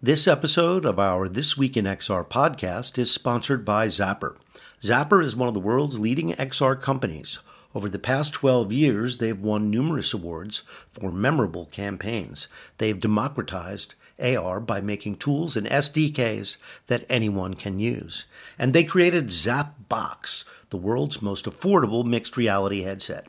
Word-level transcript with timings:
This 0.00 0.28
episode 0.28 0.84
of 0.84 1.00
our 1.00 1.28
This 1.28 1.58
Week 1.58 1.76
in 1.76 1.84
XR 1.84 2.24
podcast 2.24 2.98
is 2.98 3.10
sponsored 3.10 3.64
by 3.64 3.88
Zappar. 3.88 4.36
Zappar 4.80 5.24
is 5.24 5.34
one 5.34 5.48
of 5.48 5.54
the 5.54 5.60
world's 5.60 5.98
leading 5.98 6.34
XR 6.34 6.80
companies. 6.80 7.40
Over 7.74 7.88
the 7.88 7.98
past 7.98 8.32
12 8.32 8.72
years, 8.72 9.18
they've 9.18 9.36
won 9.36 9.72
numerous 9.72 10.14
awards 10.14 10.62
for 10.92 11.10
memorable 11.10 11.66
campaigns. 11.72 12.46
They've 12.78 13.00
democratized 13.00 13.96
AR 14.22 14.60
by 14.60 14.80
making 14.80 15.16
tools 15.16 15.56
and 15.56 15.66
SDKs 15.66 16.58
that 16.86 17.04
anyone 17.08 17.54
can 17.54 17.80
use. 17.80 18.24
And 18.56 18.72
they 18.72 18.84
created 18.84 19.30
ZapBox, 19.30 20.44
the 20.70 20.76
world's 20.76 21.20
most 21.20 21.46
affordable 21.46 22.04
mixed 22.04 22.36
reality 22.36 22.82
headset. 22.82 23.26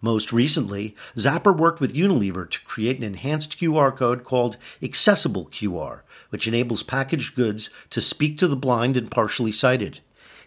Most 0.00 0.32
recently, 0.32 0.94
Zappar 1.16 1.56
worked 1.56 1.80
with 1.80 1.94
Unilever 1.94 2.48
to 2.48 2.60
create 2.60 2.98
an 2.98 3.02
enhanced 3.02 3.58
QR 3.58 3.94
code 3.94 4.22
called 4.22 4.56
Accessible 4.80 5.46
QR, 5.46 6.02
which 6.30 6.46
enables 6.46 6.82
packaged 6.82 7.34
goods 7.34 7.70
to 7.90 8.00
speak 8.00 8.38
to 8.38 8.48
the 8.48 8.56
blind 8.56 8.96
and 8.96 9.10
partially 9.10 9.52
sighted. 9.52 10.00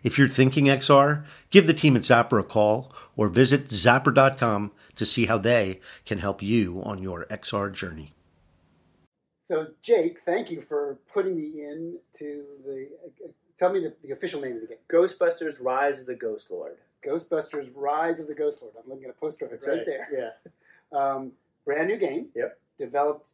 If 0.04 0.18
you're 0.18 0.28
thinking 0.28 0.66
XR, 0.66 1.26
give 1.52 1.68
the 1.68 1.74
team 1.74 1.96
at 1.96 2.04
Zappar 2.04 2.40
a 2.40 2.44
call 2.44 2.92
or 3.16 3.30
visit 3.30 3.68
zappar.com 3.68 4.72
to 4.96 5.06
see 5.06 5.26
how 5.26 5.38
they 5.38 5.80
can 6.06 6.20
help 6.20 6.42
you 6.42 6.82
on 6.84 7.02
your 7.02 7.26
XR 7.26 7.74
journey. 7.74 8.14
So, 9.42 9.68
Jake, 9.82 10.20
thank 10.26 10.50
you 10.50 10.62
for 10.62 11.00
putting 11.14 11.36
me 11.36 11.64
in 11.64 11.98
to 12.20 12.46
the. 12.66 12.90
Uh, 13.06 13.32
tell 13.60 13.74
me 13.74 13.80
the, 13.82 13.94
the 14.02 14.12
official 14.12 14.40
name 14.40 14.56
of 14.56 14.62
the 14.62 14.68
game. 14.68 14.78
Ghostbusters: 14.92 15.62
Rise 15.62 16.00
of 16.00 16.06
the 16.06 16.16
Ghost 16.16 16.50
Lord. 16.50 16.78
Ghostbusters: 17.06 17.70
Rise 17.76 18.20
of 18.20 18.28
the 18.28 18.36
Ghost 18.36 18.62
Lord. 18.62 18.76
I'm 18.82 18.90
looking 18.90 19.06
at 19.06 19.10
a 19.12 19.20
poster 19.20 19.46
of 19.46 19.52
it 19.52 19.62
right, 19.68 19.78
right. 19.78 19.86
there. 19.86 20.08
Yeah. 20.12 20.52
Um, 20.94 21.32
brand 21.64 21.88
new 21.88 21.96
game. 21.96 22.28
Yep. 22.36 22.60
Developed 22.78 23.30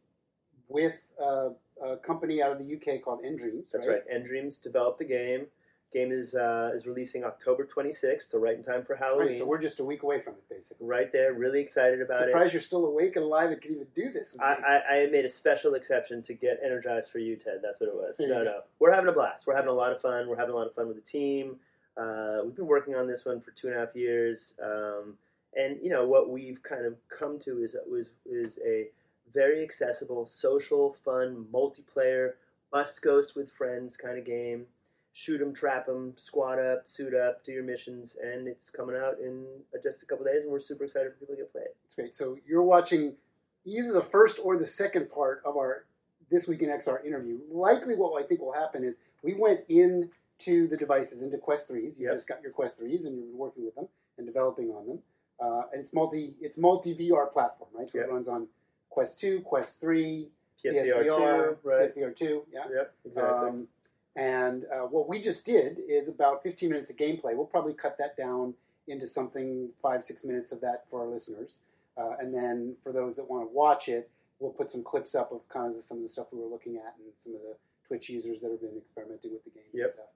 with 0.68 1.00
uh, 1.20 1.48
a 1.82 1.96
company 1.96 2.42
out 2.42 2.52
of 2.52 2.58
the 2.58 2.74
UK 2.74 3.02
called 3.02 3.22
nDreams. 3.22 3.70
That's 3.72 3.86
right. 3.86 4.02
nDreams 4.12 4.62
developed 4.62 4.98
the 4.98 5.04
game. 5.04 5.46
Game 5.90 6.12
is 6.12 6.34
uh, 6.34 6.70
is 6.74 6.86
releasing 6.86 7.24
October 7.24 7.66
26th, 7.66 8.30
so 8.30 8.38
right 8.38 8.54
in 8.54 8.62
time 8.62 8.84
for 8.84 8.94
Halloween. 8.94 9.28
Right, 9.28 9.38
so 9.38 9.46
we're 9.46 9.60
just 9.60 9.80
a 9.80 9.84
week 9.84 10.02
away 10.02 10.20
from 10.20 10.34
it, 10.34 10.46
basically. 10.50 10.86
right 10.86 11.10
there. 11.10 11.32
Really 11.32 11.62
excited 11.62 12.02
about 12.02 12.18
Surprised 12.18 12.28
it. 12.28 12.32
Surprised 12.32 12.52
you're 12.52 12.62
still 12.62 12.84
awake 12.84 13.16
and 13.16 13.24
alive 13.24 13.52
and 13.52 13.60
can 13.60 13.72
even 13.72 13.86
do 13.94 14.12
this. 14.12 14.34
with 14.34 14.42
I. 14.42 14.82
I, 14.90 14.96
I 14.96 15.06
made 15.06 15.24
a 15.24 15.30
special 15.30 15.72
exception 15.74 16.22
to 16.24 16.34
get 16.34 16.60
energized 16.62 17.10
for 17.10 17.20
you, 17.20 17.36
Ted. 17.36 17.60
That's 17.62 17.80
what 17.80 17.88
it 17.88 17.94
was. 17.94 18.18
There 18.18 18.28
No, 18.28 18.42
no. 18.42 18.60
We're 18.78 18.92
having 18.92 19.08
a 19.08 19.12
blast. 19.12 19.46
We're 19.46 19.56
having 19.56 19.70
a 19.70 19.74
lot 19.74 19.92
of 19.92 20.02
fun. 20.02 20.28
We're 20.28 20.36
having 20.36 20.52
a 20.52 20.58
lot 20.58 20.66
of 20.66 20.74
fun 20.74 20.88
with 20.88 20.96
the 21.02 21.10
team. 21.10 21.56
Uh, 21.96 22.40
we've 22.44 22.54
been 22.54 22.66
working 22.66 22.94
on 22.94 23.08
this 23.08 23.24
one 23.24 23.40
for 23.40 23.52
two 23.52 23.68
and 23.68 23.76
a 23.76 23.80
half 23.80 23.96
years. 23.96 24.60
Um, 24.62 25.14
and, 25.56 25.78
you 25.82 25.88
know, 25.88 26.06
what 26.06 26.28
we've 26.30 26.62
kind 26.62 26.84
of 26.84 26.96
come 27.08 27.40
to 27.40 27.62
is, 27.62 27.74
was, 27.90 28.10
is 28.26 28.58
a 28.64 28.88
very 29.32 29.62
accessible, 29.62 30.26
social, 30.26 30.92
fun, 30.92 31.46
multiplayer, 31.52 32.34
bust 32.70 33.02
ghost 33.02 33.36
with 33.36 33.50
friends 33.50 33.96
kind 33.96 34.18
of 34.18 34.24
game. 34.24 34.66
Shoot 35.12 35.40
'em, 35.40 35.52
trap 35.52 35.88
'em, 35.88 36.14
squad 36.16 36.58
up, 36.58 36.86
suit 36.86 37.14
up, 37.14 37.42
do 37.44 37.50
your 37.52 37.64
missions, 37.64 38.16
and 38.16 38.46
it's 38.46 38.70
coming 38.70 38.94
out 38.96 39.18
in 39.18 39.64
just 39.82 40.02
a 40.02 40.06
couple 40.06 40.24
days, 40.24 40.44
and 40.44 40.52
we're 40.52 40.60
super 40.60 40.84
excited 40.84 41.12
for 41.12 41.18
people 41.18 41.34
to 41.34 41.42
get 41.42 41.46
to 41.48 41.52
play 41.52 41.62
it. 41.62 41.76
That's 41.82 41.94
great. 41.94 42.14
So 42.14 42.38
you're 42.46 42.62
watching 42.62 43.16
either 43.64 43.92
the 43.92 44.02
first 44.02 44.38
or 44.42 44.56
the 44.56 44.66
second 44.66 45.10
part 45.10 45.42
of 45.44 45.56
our 45.56 45.84
This 46.30 46.46
Week 46.46 46.62
in 46.62 46.68
XR 46.70 46.98
interview. 47.04 47.40
Likely 47.50 47.96
what 47.96 48.22
I 48.22 48.26
think 48.26 48.40
will 48.40 48.52
happen 48.52 48.84
is 48.84 49.00
we 49.22 49.32
went 49.34 49.64
into 49.68 50.68
the 50.68 50.76
devices, 50.76 51.22
into 51.22 51.38
Quest 51.38 51.68
3s. 51.70 51.98
You 51.98 52.06
Yep. 52.08 52.16
just 52.16 52.28
got 52.28 52.42
your 52.42 52.52
Quest 52.52 52.78
3s 52.78 53.06
and 53.06 53.16
you've 53.16 53.28
been 53.30 53.38
working 53.38 53.64
with 53.64 53.74
them 53.74 53.88
and 54.18 54.26
developing 54.26 54.70
on 54.70 54.86
them. 54.86 55.02
Uh, 55.40 55.68
and 55.72 55.80
it's 55.80 55.94
multi 55.94 56.36
it's 56.40 56.58
multi 56.58 56.94
VR 56.94 57.26
platform, 57.32 57.70
right? 57.72 57.90
So 57.90 57.98
Yep. 57.98 58.08
it 58.08 58.10
runs 58.12 58.28
on 58.28 58.48
Quest 58.90 59.20
2, 59.20 59.40
Quest 59.40 59.80
3, 59.80 60.28
PSVR 60.64 61.04
2, 61.04 61.56
right? 61.62 61.90
PSVR 61.96 62.16
2, 62.16 62.42
yeah. 62.52 62.64
Yep, 62.74 62.94
exactly. 63.06 63.48
Um, 63.48 63.68
and 64.16 64.64
uh, 64.64 64.86
what 64.86 65.08
we 65.08 65.20
just 65.20 65.46
did 65.46 65.78
is 65.88 66.08
about 66.08 66.42
15 66.42 66.68
minutes 66.68 66.90
of 66.90 66.96
gameplay. 66.96 67.36
We'll 67.36 67.46
probably 67.46 67.74
cut 67.74 67.96
that 67.98 68.16
down 68.16 68.54
into 68.88 69.06
something 69.06 69.68
five, 69.80 70.04
six 70.04 70.24
minutes 70.24 70.50
of 70.50 70.60
that 70.62 70.84
for 70.90 71.02
our 71.02 71.06
listeners. 71.06 71.62
Uh, 71.96 72.16
and 72.18 72.34
then 72.34 72.74
for 72.82 72.92
those 72.92 73.16
that 73.16 73.28
want 73.30 73.48
to 73.48 73.54
watch 73.54 73.88
it, 73.88 74.10
we'll 74.40 74.52
put 74.52 74.70
some 74.70 74.82
clips 74.82 75.14
up 75.14 75.30
of 75.32 75.46
kind 75.48 75.68
of 75.68 75.76
the, 75.76 75.82
some 75.82 75.98
of 75.98 76.02
the 76.02 76.08
stuff 76.08 76.26
we 76.32 76.40
were 76.40 76.48
looking 76.48 76.76
at 76.76 76.94
and 76.98 77.12
some 77.16 77.34
of 77.34 77.40
the 77.40 77.56
Twitch 77.86 78.08
users 78.08 78.40
that 78.40 78.50
have 78.50 78.60
been 78.60 78.76
experimenting 78.76 79.32
with 79.32 79.44
the 79.44 79.50
game 79.50 79.64
and 79.74 79.82
stuff. 79.88 80.06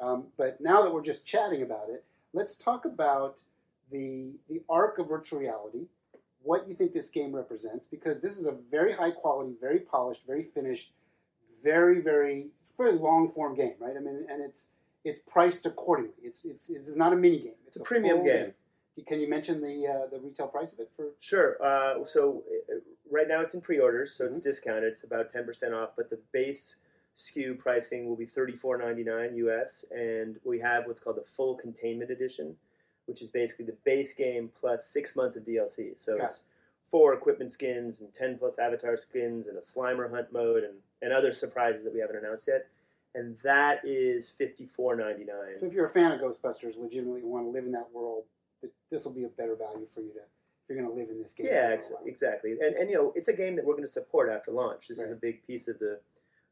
Um, 0.00 0.26
but 0.38 0.60
now 0.60 0.82
that 0.82 0.92
we're 0.92 1.02
just 1.02 1.26
chatting 1.26 1.62
about 1.62 1.88
it, 1.90 2.04
let's 2.32 2.56
talk 2.56 2.84
about 2.84 3.40
the 3.90 4.34
the 4.48 4.62
arc 4.68 4.98
of 4.98 5.08
virtual 5.08 5.40
reality. 5.40 5.86
What 6.42 6.68
you 6.68 6.74
think 6.74 6.92
this 6.92 7.10
game 7.10 7.34
represents? 7.34 7.86
Because 7.86 8.20
this 8.20 8.38
is 8.38 8.46
a 8.46 8.56
very 8.70 8.92
high 8.94 9.10
quality, 9.10 9.52
very 9.60 9.80
polished, 9.80 10.26
very 10.26 10.42
finished, 10.42 10.92
very 11.62 12.00
very 12.00 12.48
very 12.78 12.92
long 12.92 13.30
form 13.30 13.54
game, 13.54 13.74
right? 13.78 13.96
I 13.96 14.00
mean, 14.00 14.26
and 14.30 14.42
it's 14.42 14.70
it's 15.04 15.20
priced 15.20 15.66
accordingly. 15.66 16.14
It's 16.22 16.44
it's 16.44 16.70
it's 16.70 16.96
not 16.96 17.12
a 17.12 17.16
mini 17.16 17.40
game. 17.40 17.54
It's 17.66 17.76
a 17.76 17.82
premium 17.82 18.18
full 18.18 18.24
game. 18.26 18.54
Can 19.06 19.20
you 19.20 19.28
mention 19.28 19.60
the 19.62 19.86
uh, 19.86 20.06
the 20.10 20.20
retail 20.20 20.48
price 20.48 20.72
of 20.72 20.80
it 20.80 20.90
for? 20.96 21.06
Sure. 21.20 21.56
Uh, 21.62 22.06
so 22.06 22.42
uh, 22.70 22.74
right 23.10 23.26
now 23.28 23.40
it's 23.40 23.54
in 23.54 23.60
pre-orders, 23.60 24.12
so 24.14 24.24
Mm-hmm. 24.24 24.34
it's 24.34 24.42
discounted. 24.42 24.84
It's 24.84 25.04
about 25.04 25.32
ten 25.32 25.44
percent 25.44 25.74
off, 25.74 25.90
but 25.96 26.10
the 26.10 26.18
base 26.32 26.76
SKU 27.16 27.58
pricing 27.58 28.06
will 28.08 28.16
be 28.16 28.26
thirty 28.26 28.56
four 28.56 28.76
ninety 28.76 29.02
nine 29.04 29.34
US, 29.36 29.84
and 29.90 30.36
we 30.44 30.58
have 30.60 30.86
what's 30.86 31.00
called 31.00 31.16
the 31.16 31.24
full 31.36 31.54
containment 31.54 32.10
edition, 32.10 32.56
which 33.10 33.22
is 33.22 33.30
basically 33.30 33.64
the 33.64 33.76
base 33.84 34.14
game 34.14 34.48
plus 34.58 34.86
six 34.86 35.16
months 35.16 35.36
of 35.36 35.42
DLC. 35.42 36.00
So 36.00 36.16
Got 36.16 36.26
it's 36.26 36.44
four 36.88 37.12
equipment 37.12 37.50
skins 37.50 38.00
and 38.00 38.14
ten 38.14 38.38
plus 38.38 38.60
avatar 38.60 38.96
skins 38.96 39.48
and 39.48 39.58
a 39.58 39.60
Slimer 39.60 40.08
hunt 40.08 40.32
mode 40.32 40.62
and, 40.62 40.74
and 41.02 41.12
other 41.12 41.32
surprises 41.32 41.82
that 41.84 41.92
we 41.92 41.98
haven't 41.98 42.16
announced 42.16 42.46
yet. 42.46 42.68
And 43.16 43.36
that 43.42 43.80
is 43.84 44.28
fifty 44.28 44.64
four 44.64 44.94
ninety 44.94 45.24
nine. 45.24 45.58
So 45.58 45.66
if 45.66 45.72
you're 45.72 45.86
a 45.86 45.90
fan 45.90 46.12
of 46.12 46.20
Ghostbusters, 46.20 46.78
legitimately 46.78 47.24
want 47.24 47.44
to 47.46 47.50
live 47.50 47.64
in 47.64 47.72
that 47.72 47.88
world, 47.92 48.22
this 48.92 49.04
will 49.04 49.12
be 49.12 49.24
a 49.24 49.28
better 49.28 49.56
value 49.56 49.88
for 49.92 50.00
you 50.00 50.12
to. 50.12 50.20
If 50.20 50.76
you're 50.76 50.78
going 50.78 50.88
to 50.88 50.96
live 50.96 51.10
in 51.10 51.20
this 51.20 51.32
game. 51.32 51.48
Yeah, 51.50 51.70
ex- 51.72 51.90
exactly. 52.06 52.52
And 52.52 52.76
and 52.76 52.88
you 52.88 52.94
know, 52.94 53.12
it's 53.16 53.26
a 53.26 53.32
game 53.32 53.56
that 53.56 53.64
we're 53.64 53.74
going 53.74 53.82
to 53.82 53.92
support 53.92 54.30
after 54.30 54.52
launch. 54.52 54.86
This 54.86 55.00
is 55.00 55.10
a 55.10 55.16
big 55.16 55.44
piece 55.44 55.66
of 55.66 55.80
the 55.80 55.98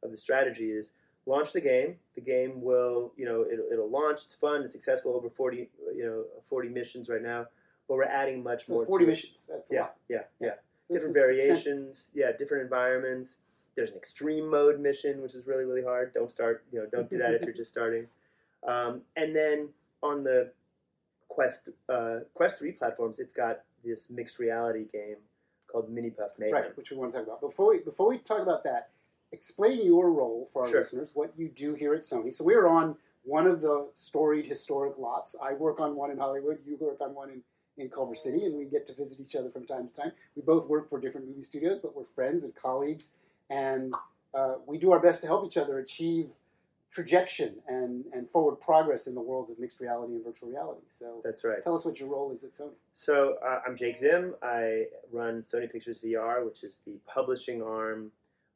of 0.02 0.10
the 0.10 0.16
strategy 0.16 0.72
is 0.72 0.94
launch 1.28 1.52
the 1.52 1.60
game. 1.60 1.96
The 2.14 2.20
game 2.20 2.62
will, 2.62 3.12
you 3.16 3.24
know, 3.26 3.44
it'll, 3.50 3.66
it'll 3.72 3.90
launch. 3.90 4.20
It's 4.26 4.34
fun. 4.34 4.62
It's 4.62 4.72
successful. 4.72 5.14
Over 5.14 5.28
forty, 5.30 5.68
you 5.94 6.04
know, 6.04 6.24
forty 6.48 6.68
missions 6.68 7.08
right 7.08 7.22
now. 7.22 7.46
But 7.86 7.94
we're 7.96 8.04
adding 8.04 8.42
much 8.42 8.66
So 8.66 8.74
more. 8.74 8.86
40 8.86 9.04
to 9.04 9.10
it. 9.10 9.14
missions. 9.14 9.46
That's 9.48 9.70
a 9.70 9.74
Yeah, 9.74 9.80
lot. 9.80 9.96
yeah, 10.10 10.18
yeah. 10.40 10.50
So 10.86 10.94
Different 10.94 11.14
variations. 11.14 12.08
Yeah, 12.14 12.32
different 12.32 12.62
environments. 12.64 13.38
There's 13.76 13.92
an 13.92 13.96
extreme 13.96 14.50
mode 14.50 14.78
mission, 14.80 15.22
which 15.22 15.34
is 15.34 15.46
really 15.46 15.64
really 15.64 15.82
hard. 15.82 16.12
Don't 16.14 16.30
start. 16.30 16.64
You 16.72 16.80
know, 16.80 16.86
don't 16.90 17.08
do 17.08 17.16
that 17.18 17.32
if 17.34 17.42
you're 17.42 17.54
just 17.54 17.70
starting. 17.70 18.06
Um, 18.66 19.02
and 19.14 19.36
then 19.36 19.68
on 20.02 20.24
the 20.24 20.50
Quest 21.28 21.68
uh, 21.88 22.16
Quest 22.34 22.58
Three 22.58 22.72
platforms, 22.72 23.20
it's 23.20 23.32
got 23.32 23.60
this 23.84 24.10
mixed 24.10 24.40
reality 24.40 24.86
game 24.92 25.14
called 25.68 25.88
Mini 25.88 26.10
Puff 26.10 26.32
Mayhem. 26.40 26.54
Right, 26.54 26.76
which 26.76 26.90
we 26.90 26.96
want 26.96 27.12
to 27.12 27.18
talk 27.18 27.26
about. 27.28 27.40
Before 27.40 27.68
we 27.70 27.78
before 27.78 28.08
we 28.08 28.18
talk 28.18 28.40
about 28.42 28.64
that, 28.64 28.88
explain 29.32 29.84
your 29.84 30.10
role 30.10 30.48
for 30.52 30.62
our 30.64 30.68
Sure. 30.70 30.80
listeners, 30.80 31.10
what 31.14 31.32
you 31.36 31.48
do 31.48 31.74
here 31.74 31.94
at 31.94 32.02
Sony. 32.02 32.32
So 32.34 32.44
we're 32.44 32.66
on 32.66 32.96
one 33.24 33.46
of 33.46 33.60
the 33.60 33.90
storied 33.94 34.46
historic 34.46 34.96
lots. 34.98 35.36
I 35.42 35.52
work 35.54 35.80
on 35.80 35.96
one 35.96 36.10
in 36.10 36.18
Hollywood. 36.18 36.58
You 36.64 36.76
work 36.76 37.00
on 37.00 37.14
one 37.14 37.30
in, 37.30 37.42
in 37.76 37.90
Culver 37.90 38.14
City, 38.14 38.44
and 38.46 38.56
we 38.56 38.64
get 38.64 38.86
to 38.86 38.94
visit 38.94 39.20
each 39.20 39.36
other 39.36 39.50
from 39.50 39.66
time 39.66 39.88
to 39.88 39.94
time. 40.02 40.12
We 40.34 40.42
both 40.42 40.66
work 40.68 40.88
for 40.88 40.98
different 41.00 41.28
movie 41.28 41.42
studios, 41.44 41.78
but 41.80 41.94
we're 41.94 42.04
friends 42.04 42.44
and 42.44 42.54
colleagues, 42.54 43.12
and 43.50 43.94
uh, 44.34 44.54
we 44.66 44.78
do 44.78 44.92
our 44.92 45.00
best 45.00 45.20
to 45.22 45.26
help 45.26 45.46
each 45.46 45.56
other 45.56 45.78
achieve 45.78 46.30
trajection 46.96 47.56
and, 47.68 48.06
and 48.14 48.30
forward 48.30 48.56
progress 48.56 49.06
in 49.06 49.14
the 49.14 49.20
worlds 49.20 49.50
of 49.50 49.58
mixed 49.58 49.78
reality 49.78 50.14
and 50.14 50.24
virtual 50.24 50.48
reality. 50.48 50.80
So 50.88 51.20
That's 51.22 51.44
right. 51.44 51.62
tell 51.62 51.74
us 51.74 51.84
what 51.84 52.00
your 52.00 52.08
role 52.08 52.32
is 52.32 52.44
at 52.44 52.52
Sony. 52.52 52.72
So 52.94 53.36
uh, 53.46 53.60
I'm 53.66 53.76
Jake 53.76 53.98
Zim. 53.98 54.34
I 54.42 54.86
run 55.12 55.42
Sony 55.42 55.70
Pictures 55.70 56.00
VR, 56.00 56.44
which 56.46 56.64
is 56.64 56.78
the 56.86 56.98
publishing 57.06 57.62
arm 57.62 58.10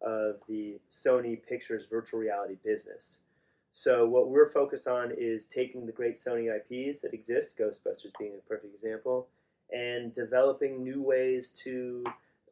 of 0.05 0.37
the 0.49 0.79
Sony 0.91 1.39
Pictures 1.49 1.87
virtual 1.87 2.21
reality 2.21 2.57
business. 2.65 3.21
So 3.71 4.07
what 4.07 4.29
we're 4.29 4.51
focused 4.51 4.87
on 4.87 5.13
is 5.17 5.47
taking 5.47 5.87
the 5.87 5.93
great 5.93 6.19
Sony 6.19 6.55
IPs 6.55 7.01
that 7.01 7.15
exist, 7.15 7.59
Ghostbusters 7.59 8.13
being 8.19 8.35
a 8.37 8.49
perfect 8.49 8.75
example, 8.75 9.29
and 9.73 10.15
developing 10.15 10.83
new 10.83 11.03
ways 11.03 11.51
to 11.65 12.05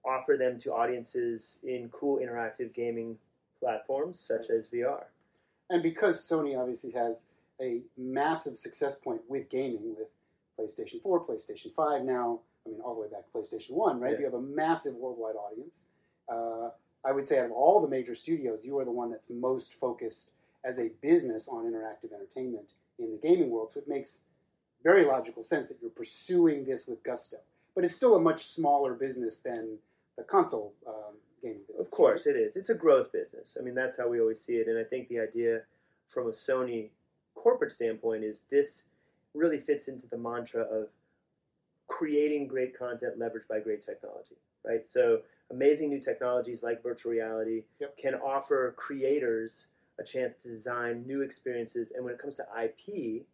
offer 0.05 0.37
them 0.39 0.59
to 0.61 0.73
audiences 0.73 1.59
in 1.63 1.91
cool 1.91 2.19
interactive 2.19 2.73
gaming 2.75 3.19
platforms 3.61 4.19
such 4.19 4.49
as 4.49 4.69
VR. 4.69 5.05
And 5.69 5.83
because 5.83 6.27
Sony 6.27 6.59
obviously 6.59 6.93
has 6.93 7.27
a 7.61 7.83
massive 7.99 8.57
success 8.57 8.97
point 8.97 9.21
with 9.29 9.51
gaming, 9.51 9.95
with 9.99 10.09
PlayStation 10.59 11.03
4, 11.03 11.27
PlayStation 11.27 11.73
5 11.73 12.03
now, 12.03 12.41
I 12.67 12.71
mean, 12.71 12.81
all 12.81 12.95
the 12.95 13.03
way 13.03 13.09
back 13.09 13.31
to 13.31 13.39
PlayStation 13.39 13.73
1, 13.73 14.01
right? 14.01 14.13
Yeah. 14.13 14.19
You 14.19 14.25
have 14.25 14.35
a 14.35 14.41
massive 14.41 14.95
worldwide 14.95 15.37
audience. 15.37 15.85
Uh, 16.29 16.71
I 17.05 17.13
would 17.13 17.27
say 17.27 17.39
out 17.39 17.47
of 17.47 17.53
all 17.53 17.81
the 17.81 17.89
major 17.89 18.15
studios, 18.15 18.61
you 18.63 18.79
are 18.79 18.85
the 18.85 18.91
one 18.91 19.11
that's 19.11 19.31
most 19.31 19.75
focused 19.75 20.33
as 20.65 20.79
a 20.79 20.91
business 21.01 21.49
on 21.49 21.65
interactive 21.65 22.13
entertainment 22.13 22.73
in 22.99 23.13
the 23.13 23.19
gaming 23.19 23.51
world. 23.51 23.73
So 23.73 23.81
it 23.81 23.89
makes 23.89 24.21
very 24.83 25.05
logical 25.05 25.45
sense 25.45 25.69
that 25.69 25.79
you're 25.81 25.91
pursuing 25.91 26.65
this 26.65 26.87
with 26.87 27.03
gusto. 27.03 27.39
But 27.75 27.85
it's 27.85 27.95
still 27.95 28.17
a 28.17 28.21
much 28.21 28.45
smaller 28.45 28.95
business 28.95 29.39
than 29.39 29.79
the 30.17 30.25
console 30.25 30.75
um, 30.87 31.17
gaming 31.43 31.63
business. 31.67 31.87
Of 31.87 31.91
course, 31.91 32.27
it 32.27 32.37
is. 32.37 32.57
It's 32.57 32.71
a 32.71 32.75
growth 32.75 33.13
business. 33.13 33.57
I 33.59 33.65
mean, 33.65 33.75
that's 33.75 33.99
how 33.99 34.09
we 34.09 34.21
always 34.21 34.43
see 34.43 34.55
it. 34.55 34.69
And 34.69 34.79
I 34.79 34.85
think 34.85 35.09
the 35.09 35.21
idea 35.21 35.63
from 36.09 36.27
a 36.27 36.33
Sony 36.33 36.91
corporate 37.35 37.73
standpoint 37.73 38.25
is 38.25 38.43
this 38.51 38.89
really 39.35 39.61
fits 39.61 39.89
into 39.89 40.07
the 40.09 40.19
mantra 40.19 40.63
of 40.63 40.89
creating 41.89 42.47
great 42.47 42.79
content 42.79 43.19
leveraged 43.19 43.49
by 43.49 43.61
great 43.61 43.85
technology, 43.85 44.37
right? 44.65 44.89
So, 44.89 45.21
amazing 45.51 45.89
new 45.91 46.01
technologies 46.01 46.63
like 46.63 46.83
virtual 46.83 47.13
reality 47.13 47.65
Yep. 47.81 47.97
can 47.97 48.15
offer 48.17 48.75
creators 48.77 49.69
a 49.99 50.05
chance 50.05 50.43
to 50.43 50.49
design 50.49 51.07
new 51.07 51.23
experiences. 51.23 51.93
And 51.93 52.05
when 52.05 52.15
it 52.15 52.21
comes 52.21 52.35
to 52.37 52.47
IP, 52.63 53.27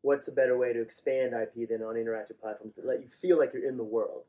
what's 0.00 0.26
a 0.28 0.32
better 0.32 0.56
way 0.58 0.72
to 0.72 0.80
expand 0.80 1.32
IP 1.34 1.68
than 1.68 1.82
on 1.82 1.94
interactive 1.94 2.38
platforms 2.40 2.74
that 2.74 2.84
let 2.86 3.00
you 3.02 3.08
feel 3.08 3.38
like 3.38 3.52
you're 3.52 3.68
in 3.68 3.76
the 3.76 3.84
world? 3.84 4.24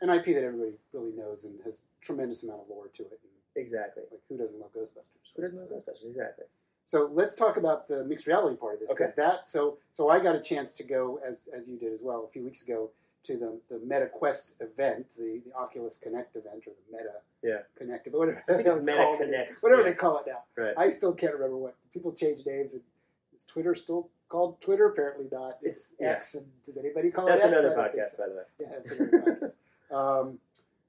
An 0.00 0.10
IP 0.10 0.26
that 0.26 0.44
everybody 0.44 0.72
really 0.92 1.12
knows 1.12 1.44
and 1.44 1.58
has 1.64 1.82
tremendous 2.00 2.44
amount 2.44 2.60
of 2.62 2.68
lore 2.68 2.88
to 2.94 3.02
it. 3.02 3.20
Exactly. 3.56 4.04
like 4.12 4.20
who 4.28 4.36
doesn't 4.36 4.60
love 4.60 4.72
Ghostbusters? 4.72 5.32
Who 5.34 5.42
doesn't 5.42 5.58
So- 5.58 5.74
Ghostbusters? 5.74 6.06
Exactly. 6.10 6.44
So 6.84 7.10
let's 7.12 7.34
talk 7.34 7.56
about 7.56 7.88
the 7.88 8.04
mixed 8.04 8.26
reality 8.26 8.56
part 8.56 8.74
of 8.74 8.80
this. 8.80 8.90
Okay. 8.92 9.12
That 9.16 9.48
so 9.48 9.78
so 9.92 10.08
I 10.08 10.20
got 10.20 10.36
a 10.36 10.40
chance 10.40 10.74
to 10.76 10.84
go 10.84 11.18
as 11.26 11.48
as 11.48 11.68
you 11.68 11.76
did 11.76 11.92
as 11.92 12.00
well 12.00 12.24
a 12.24 12.28
few 12.28 12.44
weeks 12.44 12.62
ago 12.62 12.90
to 13.28 13.36
the 13.36 13.60
the 13.70 13.80
Meta 13.84 14.06
Quest 14.12 14.54
event, 14.60 15.06
the 15.16 15.40
the 15.44 15.54
Oculus 15.54 15.98
Connect 15.98 16.34
event 16.34 16.64
or 16.66 16.72
the 16.90 16.96
Meta 16.96 17.14
Yeah. 17.42 17.62
Connect 17.76 18.06
event, 18.06 18.18
whatever 18.18 18.42
I 18.48 18.52
it's 18.52 18.84
Meta 18.84 18.96
called. 18.98 19.20
Whatever 19.60 19.82
yeah. 19.82 19.88
they 19.88 19.94
call 19.94 20.18
it 20.18 20.24
now. 20.26 20.62
Right. 20.62 20.74
I 20.76 20.90
still 20.90 21.14
can't 21.14 21.34
remember 21.34 21.56
what 21.56 21.74
people 21.92 22.12
change 22.12 22.44
names. 22.46 22.72
And 22.74 22.82
is 23.34 23.44
Twitter 23.44 23.74
still 23.74 24.08
called 24.28 24.60
Twitter? 24.60 24.86
Apparently 24.88 25.26
not. 25.30 25.58
It's, 25.62 25.92
It's- 25.92 25.94
yeah. 26.00 26.10
X. 26.10 26.34
And 26.34 26.46
does 26.66 26.76
anybody 26.76 27.10
call 27.10 27.26
That's 27.26 27.44
it 27.44 27.52
X? 27.52 27.62
That's 27.62 27.64
another 27.64 27.80
I 27.80 27.84
don't 27.84 27.92
think 27.92 28.04
podcast, 28.04 28.10
so. 28.10 28.22
by 28.22 28.28
the 28.28 28.34
way. 28.34 28.42
Yeah, 28.60 28.78
it's 28.80 28.92
another 28.92 29.38
podcast. 29.40 29.52
Um, 29.90 30.38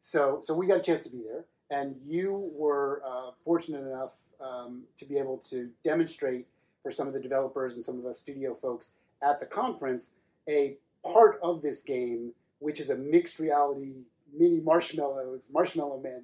so, 0.02 0.42
so 0.44 0.54
we 0.54 0.68
got 0.68 0.80
a 0.80 0.82
chance 0.82 1.04
to 1.04 1.10
be 1.10 1.22
there, 1.24 1.46
and 1.72 1.96
you 2.06 2.52
were 2.58 3.02
uh, 3.06 3.32
fortunate 3.46 3.88
enough 3.88 4.12
um, 4.42 4.84
to 4.98 5.06
be 5.06 5.18
able 5.18 5.38
to 5.50 5.70
demonstrate 5.86 6.48
for 6.84 6.92
some 6.92 7.08
of 7.08 7.14
the 7.14 7.20
developers 7.22 7.76
and 7.78 7.86
some 7.86 7.98
of 7.98 8.06
us 8.06 8.20
studio 8.20 8.58
folks 8.62 8.92
at 9.24 9.40
the 9.40 9.46
conference 9.46 10.16
a 10.50 10.76
part 11.04 11.40
of 11.42 11.62
this 11.62 11.84
game, 11.84 12.34
which 12.60 12.80
is 12.80 12.90
a 12.90 12.96
mixed 12.96 13.40
reality 13.40 14.04
mini 14.38 14.60
marshmallows, 14.60 15.44
Marshmallow 15.52 16.00
Men 16.02 16.24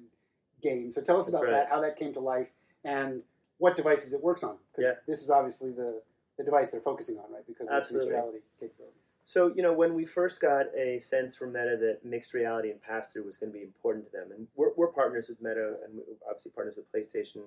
game. 0.62 0.90
So, 0.90 1.02
tell 1.02 1.18
us 1.18 1.26
That's 1.26 1.36
about 1.36 1.44
right. 1.44 1.52
that, 1.52 1.68
how 1.68 1.80
that 1.80 1.98
came 1.98 2.12
to 2.14 2.20
life, 2.20 2.50
and 2.84 3.22
what 3.58 3.76
devices 3.76 4.12
it 4.12 4.22
works 4.22 4.42
on. 4.42 4.56
Because 4.72 4.92
Yeah. 4.92 5.00
this 5.06 5.22
is 5.22 5.30
obviously 5.30 5.72
the 5.72 6.02
the 6.36 6.44
device 6.44 6.70
they're 6.70 6.80
focusing 6.82 7.16
on, 7.18 7.32
right? 7.32 7.46
Because 7.46 7.66
of 7.66 7.78
its 7.78 7.92
mixed 7.92 8.10
reality 8.10 8.38
capabilities. 8.60 9.14
So, 9.24 9.52
you 9.56 9.62
know, 9.62 9.72
when 9.72 9.94
we 9.94 10.04
first 10.04 10.40
got 10.40 10.66
a 10.76 11.00
sense 11.00 11.34
from 11.34 11.52
Meta 11.52 11.76
that 11.80 12.04
mixed 12.04 12.34
reality 12.34 12.70
and 12.70 12.80
pass 12.80 13.10
through 13.10 13.24
was 13.24 13.38
going 13.38 13.52
to 13.52 13.58
be 13.58 13.64
important 13.64 14.04
to 14.06 14.12
them, 14.12 14.30
and 14.30 14.46
we're, 14.54 14.72
we're 14.76 14.88
partners 14.88 15.28
with 15.28 15.40
Meta 15.40 15.76
and 15.84 15.94
we're 15.94 16.14
obviously 16.28 16.52
partners 16.52 16.76
with 16.76 16.92
PlayStation, 16.92 17.44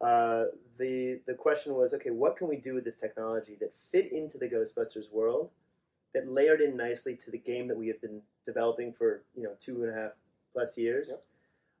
uh, 0.00 0.46
the, 0.78 1.20
the 1.26 1.34
question 1.34 1.74
was 1.74 1.94
okay, 1.94 2.10
what 2.10 2.36
can 2.36 2.48
we 2.48 2.56
do 2.56 2.74
with 2.74 2.84
this 2.84 2.96
technology 2.96 3.56
that 3.60 3.72
fit 3.92 4.12
into 4.12 4.38
the 4.38 4.48
Ghostbusters 4.48 5.10
world, 5.12 5.50
that 6.14 6.30
layered 6.30 6.60
in 6.60 6.76
nicely 6.76 7.16
to 7.16 7.30
the 7.30 7.38
game 7.38 7.68
that 7.68 7.76
we 7.76 7.88
have 7.88 8.00
been 8.00 8.20
developing 8.44 8.92
for, 8.92 9.22
you 9.36 9.42
know, 9.42 9.52
two 9.60 9.84
and 9.84 9.92
a 9.92 9.94
half 9.94 10.12
plus 10.52 10.76
years? 10.76 11.08
Yep. 11.10 11.24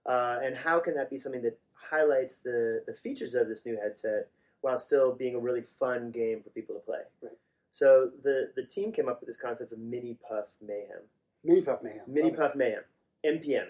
Uh, 0.06 0.38
and 0.42 0.56
how 0.56 0.78
can 0.78 0.94
that 0.94 1.10
be 1.10 1.18
something 1.18 1.42
that 1.42 1.58
highlights 1.74 2.38
the, 2.38 2.82
the 2.86 2.94
features 2.94 3.34
of 3.34 3.48
this 3.48 3.66
new 3.66 3.76
headset 3.76 4.28
while 4.60 4.78
still 4.78 5.14
being 5.14 5.34
a 5.34 5.38
really 5.38 5.64
fun 5.78 6.10
game 6.10 6.42
for 6.42 6.50
people 6.50 6.74
to 6.74 6.80
play? 6.80 7.00
Right. 7.22 7.32
So 7.72 8.10
the, 8.22 8.50
the 8.56 8.64
team 8.64 8.92
came 8.92 9.08
up 9.08 9.20
with 9.20 9.28
this 9.28 9.36
concept 9.36 9.72
of 9.72 9.78
Mini 9.78 10.16
Puff 10.28 10.46
Mayhem. 10.66 11.02
Mini 11.44 11.62
Puff 11.62 11.82
Mayhem. 11.82 12.02
Mini 12.06 12.30
Love 12.30 12.32
it. 12.32 12.38
Puff 12.38 12.54
Mayhem, 12.54 12.82
MPM, 13.24 13.66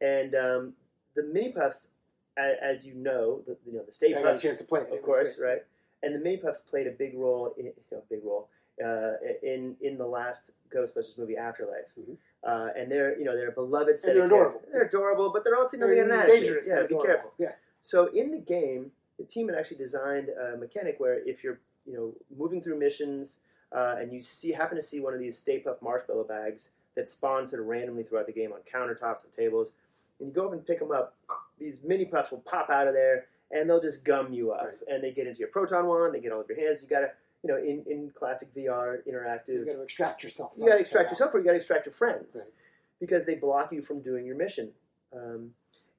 and 0.00 0.34
um, 0.34 0.72
the 1.14 1.24
Mini 1.24 1.52
Puffs, 1.52 1.90
a- 2.38 2.62
as 2.62 2.86
you 2.86 2.94
know, 2.94 3.42
the, 3.46 3.56
you 3.66 3.76
know 3.76 3.84
the 3.84 3.92
Stay 3.92 4.14
I 4.14 4.22
got 4.22 4.36
a 4.36 4.38
chance 4.38 4.58
to 4.58 4.64
play 4.64 4.80
it. 4.80 4.88
It 4.90 4.98
of 4.98 5.02
course, 5.02 5.38
right? 5.42 5.62
And 6.02 6.14
the 6.14 6.18
Mini 6.18 6.36
Puffs 6.36 6.62
played 6.62 6.86
a 6.86 6.90
big 6.90 7.14
role, 7.16 7.54
in, 7.58 7.66
you 7.66 7.72
know, 7.90 8.02
big 8.08 8.20
role 8.24 8.48
uh, 8.82 9.12
in 9.42 9.76
in 9.80 9.98
the 9.98 10.06
last 10.06 10.52
Ghostbusters 10.74 11.18
movie 11.18 11.36
Afterlife. 11.36 11.86
Mhm. 11.98 12.16
Uh, 12.42 12.70
and 12.76 12.90
they're 12.90 13.18
you 13.18 13.24
know 13.24 13.34
they're 13.36 13.48
a 13.48 13.52
beloved 13.52 13.88
And 13.90 13.98
they're 14.16 14.24
of 14.24 14.30
characters. 14.30 14.32
adorable. 14.32 14.62
They're 14.72 14.82
adorable, 14.82 15.30
but 15.32 15.44
they're 15.44 15.56
also 15.56 15.76
you 15.76 15.80
know, 15.82 15.88
They're 15.94 16.26
dangerous. 16.26 16.68
Yeah, 16.68 16.80
be 16.80 16.84
adorable. 16.86 17.04
careful. 17.06 17.32
Yeah. 17.38 17.52
So 17.82 18.06
in 18.06 18.30
the 18.30 18.38
game, 18.38 18.92
the 19.18 19.24
team 19.24 19.48
had 19.48 19.56
actually 19.58 19.76
designed 19.78 20.28
a 20.30 20.56
mechanic 20.56 20.98
where 20.98 21.18
if 21.28 21.44
you're 21.44 21.60
you 21.86 21.94
know 21.94 22.14
moving 22.36 22.62
through 22.62 22.78
missions 22.78 23.40
uh, 23.72 23.96
and 23.98 24.12
you 24.12 24.20
see 24.20 24.52
happen 24.52 24.76
to 24.76 24.82
see 24.82 25.00
one 25.00 25.14
of 25.14 25.20
these 25.20 25.36
Stay 25.38 25.60
Puft 25.60 25.82
marshmallow 25.82 26.24
bags 26.24 26.70
that 26.94 27.08
spawn 27.08 27.46
sort 27.48 27.60
of 27.60 27.66
randomly 27.68 28.02
throughout 28.04 28.26
the 28.26 28.32
game 28.32 28.52
on 28.52 28.60
countertops 28.72 29.24
and 29.24 29.32
tables, 29.34 29.72
and 30.20 30.28
you 30.28 30.34
go 30.34 30.44
over 30.46 30.54
and 30.54 30.64
pick 30.66 30.78
them 30.78 30.92
up, 30.92 31.14
these 31.58 31.82
mini 31.82 32.04
puffs 32.04 32.30
will 32.30 32.38
pop 32.38 32.70
out 32.70 32.86
of 32.86 32.94
there 32.94 33.26
and 33.50 33.68
they'll 33.68 33.80
just 33.80 34.04
gum 34.04 34.32
you 34.32 34.52
up, 34.52 34.64
Right. 34.66 34.78
and 34.88 35.02
they 35.02 35.10
get 35.12 35.26
into 35.26 35.40
your 35.40 35.48
proton 35.48 35.86
wand, 35.86 36.14
they 36.14 36.20
get 36.20 36.30
all 36.32 36.40
of 36.40 36.48
your 36.48 36.58
hands. 36.58 36.82
You 36.82 36.88
gotta 36.88 37.12
you 37.44 37.48
know 37.50 37.58
in 37.58 37.84
in 37.88 38.10
classic 38.18 38.48
VR 38.54 38.98
interactive 39.06 39.48
You 39.60 39.66
got 39.66 39.72
to 39.74 39.82
extract 39.82 40.24
yourself. 40.24 40.52
you 40.56 40.66
got 40.66 40.74
to 40.76 40.80
extract 40.80 41.10
yourself 41.10 41.34
or 41.34 41.38
you 41.38 41.44
got 41.44 41.50
to 41.52 41.58
extract 41.58 41.84
your 41.86 41.92
friends 41.94 42.34
Right. 42.36 42.50
because 42.98 43.24
they 43.26 43.34
block 43.34 43.70
you 43.72 43.82
from 43.82 44.00
doing 44.00 44.24
your 44.26 44.36
mission. 44.36 44.70
Um, 45.14 45.50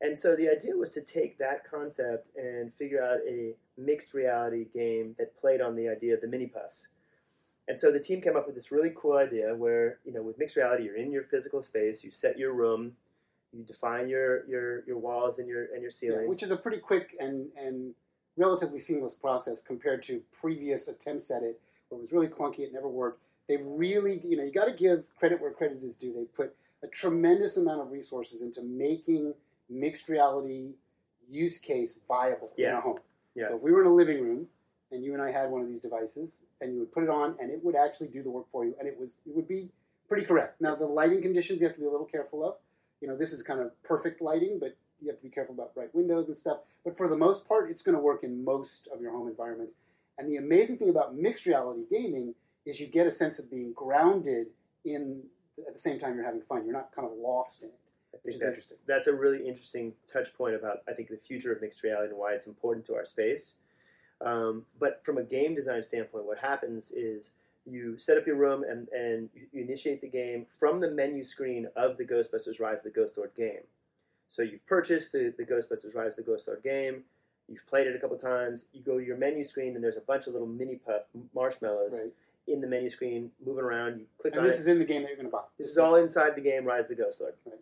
and 0.02 0.18
so 0.18 0.36
the 0.36 0.50
idea 0.50 0.76
was 0.76 0.90
to 0.92 1.02
take 1.02 1.38
that 1.38 1.64
concept 1.70 2.36
and 2.36 2.74
figure 2.74 3.02
out 3.04 3.20
a 3.28 3.54
mixed 3.78 4.14
reality 4.14 4.66
game 4.74 5.16
that 5.20 5.40
played 5.40 5.62
on 5.62 5.76
the 5.76 5.88
idea 5.88 6.16
of 6.16 6.22
the 6.22 6.28
mini 6.28 6.48
puffs. 6.48 6.88
And 7.68 7.80
so 7.80 7.92
the 7.92 8.00
team 8.00 8.22
came 8.22 8.36
up 8.36 8.46
with 8.46 8.56
this 8.56 8.72
really 8.72 8.92
cool 8.96 9.18
idea 9.18 9.56
where, 9.56 10.00
you 10.04 10.12
know, 10.12 10.22
with 10.22 10.38
mixed 10.38 10.56
reality, 10.58 10.84
you're 10.84 10.98
in 10.98 11.12
your 11.12 11.24
physical 11.24 11.64
space, 11.64 12.04
you 12.04 12.12
set 12.12 12.38
your 12.38 12.54
room, 12.54 12.96
you 13.54 13.64
define 13.64 14.10
your 14.10 14.46
your, 14.48 14.84
your 14.86 14.98
walls 14.98 15.40
and 15.40 15.48
your 15.48 15.64
and 15.74 15.82
your 15.82 15.92
Yeah, 15.92 16.02
ceiling. 16.02 16.28
which 16.28 16.44
is 16.44 16.52
a 16.52 16.58
pretty 16.58 16.78
quick 16.80 17.16
and 17.20 17.48
and 17.58 17.94
relatively 18.38 18.80
seamless 18.80 19.14
process 19.14 19.62
compared 19.62 20.04
to 20.04 20.22
previous 20.42 20.88
attempts 20.88 21.32
at 21.32 21.44
it, 21.44 21.60
where 21.90 22.00
it 22.00 22.02
was 22.02 22.12
really 22.12 22.28
clunky. 22.28 22.60
It 22.60 22.74
never 22.74 22.90
worked. 22.90 23.22
They've 23.48 23.64
really, 23.64 24.22
you 24.24 24.38
know, 24.38 24.44
you 24.44 24.52
got 24.52 24.66
to 24.66 24.74
give 24.74 25.04
credit 25.18 25.42
where 25.42 25.52
credit 25.52 25.84
is 25.84 25.98
due. 25.98 26.14
They 26.14 26.26
put 26.26 26.56
a 26.84 26.88
tremendous 26.88 27.58
amount 27.58 27.82
of 27.82 27.92
resources 27.92 28.42
into 28.42 28.62
making 28.62 29.34
mixed 29.70 30.10
reality 30.10 30.74
use 31.30 31.58
case 31.58 32.00
viable 32.08 32.52
in 32.58 32.66
a 32.66 32.82
home. 32.82 33.00
Yeah. 33.36 33.50
So 33.50 33.56
if 33.56 33.62
we 33.62 33.72
were 33.72 33.82
in 33.82 33.88
a 33.88 33.94
living 33.94 34.22
room 34.22 34.48
and 34.92 35.04
you 35.04 35.14
and 35.14 35.22
I 35.22 35.32
had 35.32 35.50
one 35.50 35.62
of 35.62 35.68
these 35.68 35.82
devices, 35.82 36.44
and 36.62 36.74
you 36.74 36.80
would 36.80 36.92
put 36.92 37.04
it 37.04 37.10
on, 37.10 37.36
and 37.40 37.52
it 37.52 37.64
would 37.64 37.76
actually 37.76 38.08
do 38.08 38.24
the 38.24 38.30
work 38.30 38.46
for 38.52 38.66
you, 38.66 38.76
and 38.80 38.88
it 38.88 38.98
was 39.00 39.18
it 39.26 39.36
would 39.36 39.48
be 39.48 39.70
pretty 40.08 40.26
correct. 40.26 40.62
Now 40.62 40.76
the 40.76 40.86
lighting 40.86 41.22
conditions 41.22 41.60
you 41.60 41.68
have 41.68 41.76
to 41.76 41.82
be 41.82 41.88
a 41.88 41.92
little 41.92 42.06
careful 42.06 42.48
of. 42.48 42.56
You 43.02 43.08
know, 43.10 43.18
this 43.18 43.34
is 43.34 43.44
kind 43.44 43.60
of 43.60 43.72
perfect 43.84 44.22
lighting, 44.22 44.58
but 44.60 44.76
you 45.06 45.12
have 45.12 45.20
to 45.20 45.24
be 45.24 45.30
careful 45.30 45.54
about 45.54 45.76
bright 45.76 45.94
windows 45.94 46.28
and 46.28 46.36
stuff. 46.36 46.58
But 46.84 46.98
for 46.98 47.08
the 47.08 47.18
most 47.18 47.48
part, 47.48 47.70
it's 47.70 47.82
going 47.82 47.96
to 47.96 48.02
work 48.02 48.24
in 48.24 48.44
most 48.44 48.88
of 48.94 49.00
your 49.02 49.12
home 49.12 49.28
environments. 49.28 49.78
And 50.18 50.30
the 50.30 50.38
amazing 50.38 50.78
thing 50.78 50.90
about 50.90 51.16
mixed 51.16 51.46
reality 51.46 51.84
gaming 51.90 52.34
is 52.66 52.80
you 52.80 52.88
get 52.88 53.06
a 53.06 53.12
sense 53.12 53.38
of 53.38 53.50
being 53.52 53.74
grounded 53.74 54.48
in 54.84 55.22
at 55.68 55.74
the 55.74 55.80
same 55.80 56.00
time 56.00 56.16
you're 56.16 56.26
having 56.26 56.42
fun. 56.42 56.66
You're 56.66 56.74
not 56.74 56.94
kind 56.94 57.08
of 57.08 57.14
lost 57.18 57.64
in 57.64 57.70
it. 57.70 57.80
Which 58.24 58.36
is 58.36 58.42
that's, 58.42 58.50
interesting. 58.50 58.78
That's 58.88 59.08
a 59.08 59.14
really 59.14 59.48
interesting 59.48 59.94
touch 60.12 60.34
point 60.36 60.56
about 60.56 60.80
I 60.88 60.94
think 60.94 61.10
the 61.10 61.18
future 61.18 61.52
of 61.54 61.62
mixed 61.62 61.84
reality 61.84 62.10
and 62.10 62.18
why 62.18 62.34
it's 62.34 62.48
important 62.48 62.86
to 62.88 62.96
our 62.96 63.06
space. 63.06 63.56
Um, 64.26 64.66
but 64.80 65.02
from 65.04 65.18
a 65.18 65.24
game 65.24 65.54
design 65.54 65.84
standpoint, 65.84 66.26
what 66.26 66.40
happens 66.40 66.92
is 66.92 67.32
you 67.66 67.98
set 67.98 68.18
up 68.18 68.26
your 68.26 68.38
room 68.38 68.64
and, 68.64 68.88
and 68.90 69.30
you 69.52 69.64
initiate 69.64 70.02
the 70.02 70.08
game 70.08 70.46
from 70.60 70.80
the 70.80 70.90
menu 70.90 71.24
screen 71.26 71.68
of 71.76 71.98
the 71.98 72.06
Ghostbusters 72.06 72.60
Rise 72.60 72.80
of 72.80 72.94
the 72.94 73.00
Ghost 73.02 73.18
Lord 73.18 73.32
game. 73.36 73.64
So 74.28 74.42
you've 74.42 74.66
purchased 74.66 75.12
the, 75.12 75.34
the 75.38 75.44
Ghostbusters 75.46 75.96
Rise 75.96 76.12
of 76.18 76.18
the 76.18 76.24
Ghost 76.24 76.48
Lord 76.48 76.64
game, 76.64 77.04
you've 77.48 77.66
played 77.68 77.88
it 77.88 77.96
a 77.96 78.00
couple 78.00 78.18
times, 78.18 78.66
you 78.74 78.82
go 78.82 78.98
to 79.00 79.06
your 79.06 79.18
menu 79.18 79.44
screen 79.44 79.76
and 79.76 79.84
there's 79.84 79.98
a 79.98 80.02
bunch 80.02 80.28
of 80.28 80.34
little 80.34 80.48
mini 80.48 80.76
puff 80.76 81.04
marshmallows 81.34 81.94
Right. 82.04 82.14
in 82.48 82.62
the 82.62 82.68
menu 82.68 82.90
screen 82.90 83.32
moving 83.46 83.64
around. 83.64 84.00
You 84.00 84.06
click 84.20 84.34
And 84.34 84.42
on 84.42 84.48
this 84.48 84.58
it. 84.58 84.62
is 84.62 84.68
in 84.68 84.80
the 84.80 84.86
game 84.86 85.02
that 85.04 85.10
you're 85.10 85.18
going 85.18 85.28
to 85.28 85.32
buy. 85.32 85.44
This 85.58 85.68
is 85.70 85.78
all 85.78 85.96
inside 85.96 86.36
the 86.36 86.42
game, 86.42 86.66
Rise 86.66 86.90
of 86.90 86.98
the 86.98 87.04
Ghost 87.04 87.22
Lord. 87.22 87.34
Right. 87.46 87.60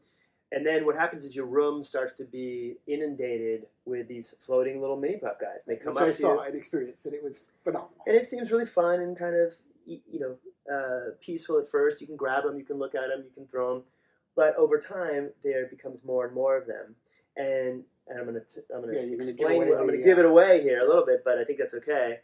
And 0.54 0.66
then 0.66 0.86
what 0.86 0.96
happens 0.96 1.26
is 1.26 1.36
your 1.36 1.48
room 1.48 1.84
starts 1.84 2.16
to 2.20 2.26
be 2.26 2.76
inundated 2.88 3.66
with 3.86 4.08
these 4.08 4.36
floating 4.42 4.80
little 4.82 4.98
mini 4.98 5.18
puff 5.18 5.40
guys. 5.42 5.66
And 5.68 5.76
They 5.76 5.84
come 5.84 5.96
which 5.96 6.02
up 6.04 6.08
I 6.10 6.12
saw 6.12 6.40
and 6.42 6.56
experienced, 6.56 7.06
and 7.08 7.16
it 7.16 7.24
was 7.24 7.44
phenomenal. 7.64 7.92
and 8.06 8.16
it 8.16 8.28
seems 8.28 8.52
really 8.52 8.68
fun 8.68 9.00
and 9.02 9.18
kind 9.18 9.36
of 9.36 9.54
you 9.86 10.00
know 10.20 10.36
uh, 10.74 11.12
peaceful 11.20 11.58
at 11.60 11.68
first. 11.70 12.00
You 12.02 12.08
can 12.08 12.16
grab 12.16 12.44
them, 12.44 12.58
you 12.58 12.64
can 12.64 12.78
look 12.78 12.94
at 12.96 13.10
them, 13.10 13.24
you 13.26 13.32
can 13.36 13.48
throw 13.48 13.74
them, 13.74 13.84
but 14.36 14.56
over 14.56 14.80
time 14.80 15.30
there 15.44 15.68
becomes 15.68 16.04
more 16.06 16.26
and 16.26 16.34
more 16.34 16.58
of 16.58 16.68
them. 16.68 16.96
And 17.38 17.84
and 18.08 18.20
I'm 18.20 18.26
gonna 18.26 18.42
t- 18.42 18.62
I'm 18.74 18.82
gonna 18.82 18.94
Yeah, 18.94 19.02
gonna 19.18 19.30
explain. 19.30 19.62
away 19.64 19.72
I'm 19.76 19.86
gonna 19.86 19.98
give 19.98 20.18
uh, 20.18 20.22
it 20.22 20.26
away 20.26 20.62
here 20.62 20.82
a 20.84 20.88
little 20.88 21.06
bit, 21.06 21.24
but 21.24 21.38
I 21.38 21.44
think 21.44 21.60
that's 21.60 21.74
okay. 21.76 22.20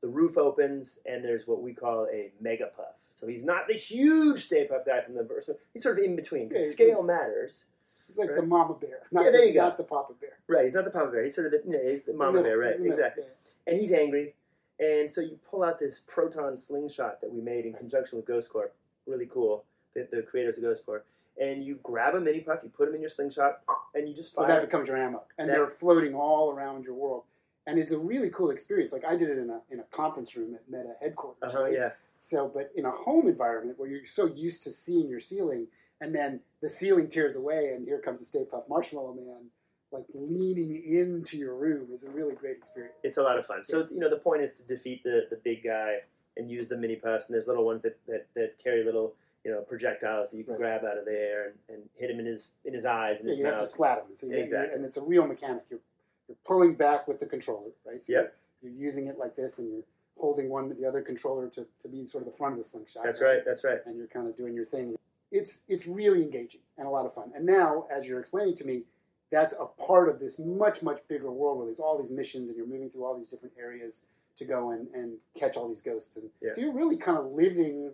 The 0.00 0.08
roof 0.08 0.36
opens 0.38 1.00
and 1.06 1.24
there's 1.24 1.46
what 1.46 1.62
we 1.62 1.74
call 1.74 2.06
a 2.12 2.32
mega 2.40 2.66
puff. 2.76 2.94
So 3.14 3.26
he's 3.26 3.44
not 3.44 3.66
the 3.66 3.74
huge 3.74 4.44
Stay 4.44 4.66
Puft 4.68 4.86
guy 4.86 5.00
from 5.00 5.14
the 5.14 5.24
verse. 5.24 5.50
He's 5.72 5.82
sort 5.82 5.98
of 5.98 6.04
in 6.04 6.14
between. 6.14 6.50
Yeah, 6.52 6.58
he's 6.58 6.72
scale 6.72 7.02
matters. 7.02 7.64
It's 8.08 8.16
like 8.16 8.34
the 8.34 8.42
mama 8.42 8.74
bear, 8.74 9.00
not, 9.10 9.24
Yeah, 9.24 9.30
there 9.32 9.40
the, 9.42 9.46
you 9.48 9.54
go. 9.54 9.60
not 9.64 9.76
the 9.76 9.82
papa 9.84 10.14
bear. 10.20 10.38
Right, 10.46 10.64
he's 10.64 10.74
not 10.74 10.84
the 10.84 10.90
Papa 10.90 11.10
Bear. 11.10 11.24
He's 11.24 11.34
sort 11.34 11.46
of 11.48 11.52
the, 11.52 11.60
you 11.66 11.72
know, 11.72 11.90
he's 11.90 12.04
the 12.04 12.14
Mama 12.14 12.38
The 12.38 12.44
Bear, 12.44 12.56
right? 12.58 12.78
the 12.78 12.86
Exactly. 12.86 13.24
yeah. 13.26 13.70
And 13.72 13.78
he's 13.78 13.92
angry. 13.92 14.34
And 14.80 15.10
so 15.10 15.20
you 15.20 15.38
pull 15.50 15.62
out 15.62 15.78
this 15.78 16.00
proton 16.00 16.56
slingshot 16.56 17.20
that 17.20 17.30
we 17.30 17.42
made 17.42 17.66
in 17.66 17.74
conjunction 17.74 18.16
with 18.16 18.26
Ghost 18.26 18.48
Corps. 18.48 18.72
Really 19.06 19.26
cool, 19.26 19.64
the, 19.94 20.08
the 20.10 20.22
creators 20.22 20.56
of 20.56 20.62
Ghost 20.64 20.86
Corp. 20.86 21.04
and 21.40 21.64
you 21.64 21.78
grab 21.82 22.14
a 22.14 22.20
mini 22.20 22.40
puff, 22.40 22.60
you 22.62 22.70
put 22.70 22.86
them 22.86 22.94
in 22.94 23.00
your 23.00 23.10
slingshot, 23.10 23.60
and 23.94 24.08
you 24.08 24.14
just 24.14 24.34
So 24.34 24.42
fire. 24.42 24.48
that 24.48 24.62
becomes 24.62 24.88
your 24.88 24.96
ammo, 24.96 25.22
and 25.38 25.48
That- 25.48 25.54
they're 25.54 25.66
floating 25.68 26.14
all 26.14 26.50
around 26.52 26.84
your 26.84 26.94
world, 26.94 27.24
and 27.66 27.78
it's 27.78 27.92
a 27.92 27.98
really 27.98 28.30
cool 28.30 28.50
experience. 28.50 28.92
Like 28.92 29.04
I 29.04 29.16
did 29.16 29.30
it 29.30 29.38
in 29.38 29.50
a 29.50 29.62
in 29.70 29.80
a 29.80 29.84
conference 29.84 30.36
room 30.36 30.54
at 30.54 30.68
Meta 30.68 30.94
headquarters. 31.00 31.38
uh-huh, 31.42 31.62
right? 31.64 31.72
yeah, 31.72 31.92
So, 32.18 32.48
but 32.48 32.72
in 32.74 32.84
a 32.84 32.90
home 32.90 33.28
environment 33.28 33.78
where 33.78 33.88
you're 33.88 34.06
so 34.06 34.26
used 34.26 34.64
to 34.64 34.70
seeing 34.72 35.08
your 35.08 35.20
ceiling, 35.20 35.68
and 36.00 36.14
then 36.14 36.40
the 36.60 36.68
ceiling 36.68 37.08
tears 37.08 37.36
away, 37.36 37.72
and 37.72 37.86
here 37.86 38.00
comes 38.00 38.20
the 38.20 38.26
Stay 38.26 38.44
Puft 38.44 38.68
Marshmallow 38.68 39.14
Man, 39.14 39.50
like 39.92 40.04
leaning 40.12 40.82
into 40.84 41.36
your 41.36 41.54
room, 41.54 41.92
is 41.92 42.04
a 42.04 42.10
really 42.10 42.34
great 42.34 42.56
experience. 42.56 42.96
it's 43.04 43.16
a 43.18 43.22
lot 43.22 43.38
of 43.38 43.46
fun. 43.46 43.64
So 43.64 43.86
you 43.90 44.00
know, 44.00 44.10
the 44.10 44.18
point 44.18 44.42
is 44.42 44.52
to 44.54 44.62
defeat 44.64 45.02
the 45.04 45.26
the 45.30 45.36
big 45.36 45.62
guy 45.62 46.02
and 46.36 46.50
use 46.50 46.68
the 46.68 46.76
mini 46.76 46.96
puffs, 46.96 47.26
and 47.26 47.34
there's 47.34 47.46
little 47.46 47.64
ones 47.64 47.82
that 47.84 47.96
that, 48.06 48.26
that 48.34 48.58
carry 48.58 48.82
little 48.84 49.14
you 49.44 49.50
know 49.52 49.60
projectiles 49.62 50.30
that 50.30 50.38
you 50.38 50.44
can 50.44 50.54
Right. 50.54 50.80
grab 50.80 50.84
out 50.84 50.98
of 50.98 51.04
the 51.04 51.12
air 51.12 51.46
and, 51.68 51.76
and 51.78 51.88
hit 51.94 52.10
him 52.10 52.18
in 52.20 52.26
his 52.26 52.52
in 52.64 52.74
his 52.74 52.84
eyes 52.86 53.18
and 53.20 53.26
yeah, 53.28 53.30
his 53.30 53.38
you 53.38 53.44
have 53.46 53.54
to 53.54 53.60
mouth. 53.60 53.68
splat 53.68 54.06
them. 54.06 54.16
So 54.16 54.26
you- 54.26 54.36
Exactly. 54.36 54.74
and 54.74 54.84
it's 54.84 54.96
a 54.96 55.02
real 55.02 55.26
mechanic. 55.26 55.64
You're 55.70 55.80
you're 56.28 56.36
pulling 56.44 56.74
back 56.74 57.08
with 57.08 57.20
the 57.20 57.26
controller, 57.26 57.70
right? 57.86 58.04
So 58.04 58.12
Yep. 58.12 58.34
You're, 58.62 58.72
you're 58.72 58.80
using 58.82 59.06
it 59.06 59.18
like 59.18 59.34
this, 59.36 59.58
and 59.58 59.70
you're 59.70 59.84
holding 60.18 60.48
one 60.50 60.68
with 60.68 60.78
the 60.80 60.84
other 60.86 61.00
controller 61.00 61.48
to, 61.48 61.64
to 61.80 61.88
be 61.88 62.06
sort 62.06 62.26
of 62.26 62.30
the 62.32 62.36
front 62.36 62.52
of 62.54 62.58
the 62.58 62.64
slingshot. 62.68 63.04
That's 63.04 63.20
right. 63.22 63.44
That's 63.46 63.62
right. 63.64 63.78
and 63.86 63.96
you're 63.96 64.08
kind 64.08 64.26
of 64.26 64.36
doing 64.36 64.54
your 64.54 64.66
thing. 64.66 64.96
It's 65.30 65.64
it's 65.68 65.86
really 65.86 66.22
engaging 66.22 66.60
and 66.76 66.86
a 66.86 66.90
lot 66.90 67.06
of 67.06 67.14
fun. 67.14 67.32
And 67.34 67.46
now, 67.46 67.86
as 67.90 68.06
you're 68.06 68.18
explaining 68.20 68.56
to 68.56 68.64
me, 68.66 68.82
that's 69.30 69.54
a 69.60 69.66
part 69.66 70.08
of 70.08 70.18
this 70.18 70.38
much 70.38 70.82
much 70.82 71.00
bigger 71.06 71.30
world 71.30 71.58
where 71.58 71.66
there's 71.66 71.80
all 71.80 71.96
these 71.98 72.10
missions 72.10 72.48
and 72.48 72.56
you're 72.58 72.66
moving 72.66 72.90
through 72.90 73.04
all 73.04 73.16
these 73.16 73.28
different 73.28 73.54
areas 73.58 74.06
to 74.38 74.44
go 74.44 74.70
and, 74.72 74.88
and 74.94 75.18
catch 75.38 75.56
all 75.56 75.68
these 75.68 75.82
ghosts. 75.82 76.16
And 76.16 76.30
Yeah. 76.40 76.50
so 76.54 76.60
you're 76.62 76.72
really 76.72 76.96
kind 76.96 77.18
of 77.18 77.26
living 77.32 77.92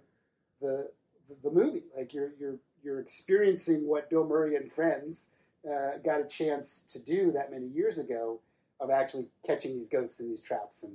the, 0.61 0.91
the 1.29 1.49
the 1.49 1.55
movie. 1.55 1.85
Like 1.97 2.13
you're 2.15 2.33
you're 2.39 2.57
you're 2.83 3.01
experiencing 3.01 3.87
what 3.87 4.11
Bill 4.11 4.27
Murray 4.27 4.57
and 4.57 4.71
friends 4.71 5.31
uh, 5.69 5.99
got 6.05 6.21
a 6.21 6.25
chance 6.25 6.83
to 6.93 6.99
do 7.03 7.33
that 7.33 7.51
many 7.51 7.67
years 7.67 7.99
ago 7.99 8.41
of 8.81 8.91
actually 8.91 9.29
catching 9.47 9.75
these 9.75 9.89
ghosts 9.89 10.21
in 10.21 10.29
these 10.29 10.43
traps 10.43 10.83
and 10.83 10.95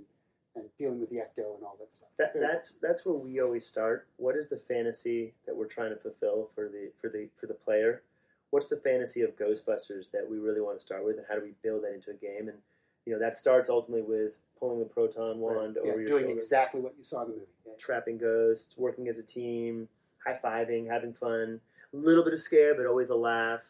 and 0.56 0.66
dealing 0.78 1.00
with 1.00 1.10
the 1.10 1.18
ecto 1.18 1.56
and 1.56 1.64
all 1.64 1.78
that 1.80 1.92
stuff. 1.92 2.10
That, 2.18 2.34
that's 2.40 2.74
that's 2.82 3.06
where 3.06 3.16
we 3.16 3.40
always 3.40 3.66
start. 3.66 4.08
What 4.18 4.36
is 4.36 4.50
the 4.50 4.58
fantasy 4.58 5.34
that 5.46 5.56
we're 5.56 5.68
trying 5.68 5.92
to 5.92 5.96
fulfill 5.96 6.50
for 6.56 6.68
the 6.68 6.92
for 7.00 7.10
the 7.10 7.30
for 7.40 7.48
the 7.48 7.54
player? 7.54 8.04
What's 8.52 8.68
the 8.68 8.78
fantasy 8.78 9.22
of 9.22 9.38
Ghostbusters 9.38 10.10
that 10.12 10.28
we 10.30 10.40
really 10.40 10.62
want 10.62 10.80
to 10.80 10.84
start 10.84 11.06
with, 11.06 11.18
and 11.18 11.26
how 11.30 11.36
do 11.36 11.42
we 11.42 11.54
build 11.62 11.84
that 11.84 11.94
into 11.94 12.10
a 12.10 12.16
game? 12.16 12.48
And 12.50 12.58
you 13.06 13.14
know 13.14 13.20
that 13.20 13.38
starts 13.38 13.70
ultimately 13.70 14.02
with 14.02 14.34
pulling 14.60 14.80
the 14.80 14.86
proton 14.86 15.40
wand 15.40 15.76
Right. 15.78 15.86
Yeah, 15.86 15.92
over 15.92 16.02
your 16.02 16.10
doing 16.10 16.24
shoulder, 16.26 16.40
exactly 16.40 16.82
what 16.82 16.96
you 16.98 17.04
saw 17.04 17.24
in 17.24 17.30
the 17.30 17.36
movie. 17.36 17.48
Yeah. 17.66 17.74
trapping 17.78 18.18
ghosts, 18.18 18.76
working 18.78 19.08
as 19.08 19.20
a 19.20 19.24
team, 19.24 19.88
high 20.26 20.40
fiving, 20.44 20.90
having 20.90 21.14
fun, 21.14 21.60
a 21.94 21.98
little 21.98 22.24
bit 22.24 22.34
of 22.34 22.40
scare, 22.42 22.76
but 22.76 22.86
always 22.86 23.10
a 23.10 23.16
laugh. 23.16 23.62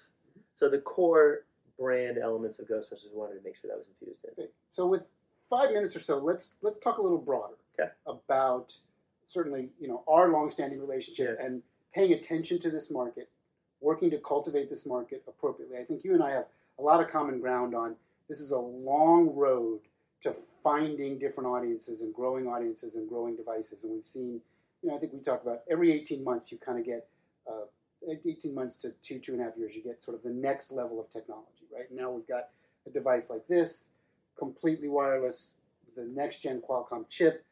So 0.53 0.69
the 0.69 0.79
core 0.79 1.45
brand 1.77 2.17
elements 2.17 2.59
of 2.59 2.67
Ghostbusters, 2.67 3.11
we 3.13 3.17
wanted 3.19 3.35
to 3.35 3.43
make 3.43 3.55
sure 3.55 3.69
that 3.69 3.77
was 3.77 3.87
infused 3.87 4.25
in. 4.25 4.31
Okay. 4.31 4.51
So 4.71 4.85
with 4.87 5.03
five 5.49 5.71
minutes 5.71 5.95
or 5.95 5.99
so, 6.01 6.17
let's 6.17 6.55
let's 6.61 6.79
talk 6.79 6.97
a 6.97 7.01
little 7.01 7.17
broader 7.17 7.55
Okay. 7.79 7.89
about 8.07 8.75
certainly 9.25 9.69
you 9.79 9.87
know 9.87 10.03
our 10.07 10.29
longstanding 10.29 10.79
relationship 10.79 11.37
Yeah. 11.39 11.45
and 11.45 11.61
paying 11.93 12.13
attention 12.13 12.59
to 12.59 12.69
this 12.69 12.91
market, 12.91 13.29
working 13.81 14.09
to 14.11 14.17
cultivate 14.17 14.69
this 14.69 14.85
market 14.85 15.23
appropriately. 15.27 15.77
I 15.77 15.83
think 15.85 16.03
you 16.03 16.13
and 16.13 16.21
I 16.21 16.31
have 16.31 16.45
a 16.77 16.81
lot 16.81 17.01
of 17.01 17.09
common 17.09 17.39
ground 17.39 17.73
on 17.75 17.95
this 18.27 18.39
is 18.39 18.51
a 18.51 18.59
long 18.59 19.33
road 19.33 19.79
to 20.21 20.35
finding 20.63 21.17
different 21.17 21.49
audiences 21.49 22.01
and 22.01 22.13
growing 22.13 22.47
audiences 22.47 22.95
and 22.95 23.07
growing 23.09 23.35
devices. 23.35 23.83
And 23.85 23.93
we've 23.93 24.05
seen, 24.05 24.41
you 24.81 24.89
know, 24.89 24.95
I 24.95 24.99
think 24.99 25.13
we 25.13 25.19
talk 25.19 25.43
about 25.43 25.61
every 25.69 25.91
18 25.91 26.23
months 26.23 26.51
you 26.51 26.57
kind 26.57 26.79
of 26.79 26.85
get, 26.85 27.07
uh, 27.51 27.65
18 28.25 28.55
months 28.55 28.77
to 28.77 28.91
two, 29.01 29.19
two 29.19 29.33
and 29.33 29.41
a 29.41 29.45
half 29.45 29.57
years, 29.57 29.75
you 29.75 29.83
get 29.83 30.01
sort 30.03 30.15
of 30.15 30.23
the 30.23 30.29
next 30.29 30.71
level 30.71 30.99
of 31.01 31.09
technology, 31.09 31.65
right? 31.73 31.91
Now 31.91 32.11
we've 32.11 32.27
got 32.27 32.49
a 32.87 32.89
device 32.89 33.29
like 33.29 33.45
this, 33.47 33.91
completely 34.37 34.87
wireless, 34.87 35.55
the 35.97 36.05
next 36.05 36.39
gen 36.39 36.61
Qualcomm 36.67 37.07
chip, 37.09 37.45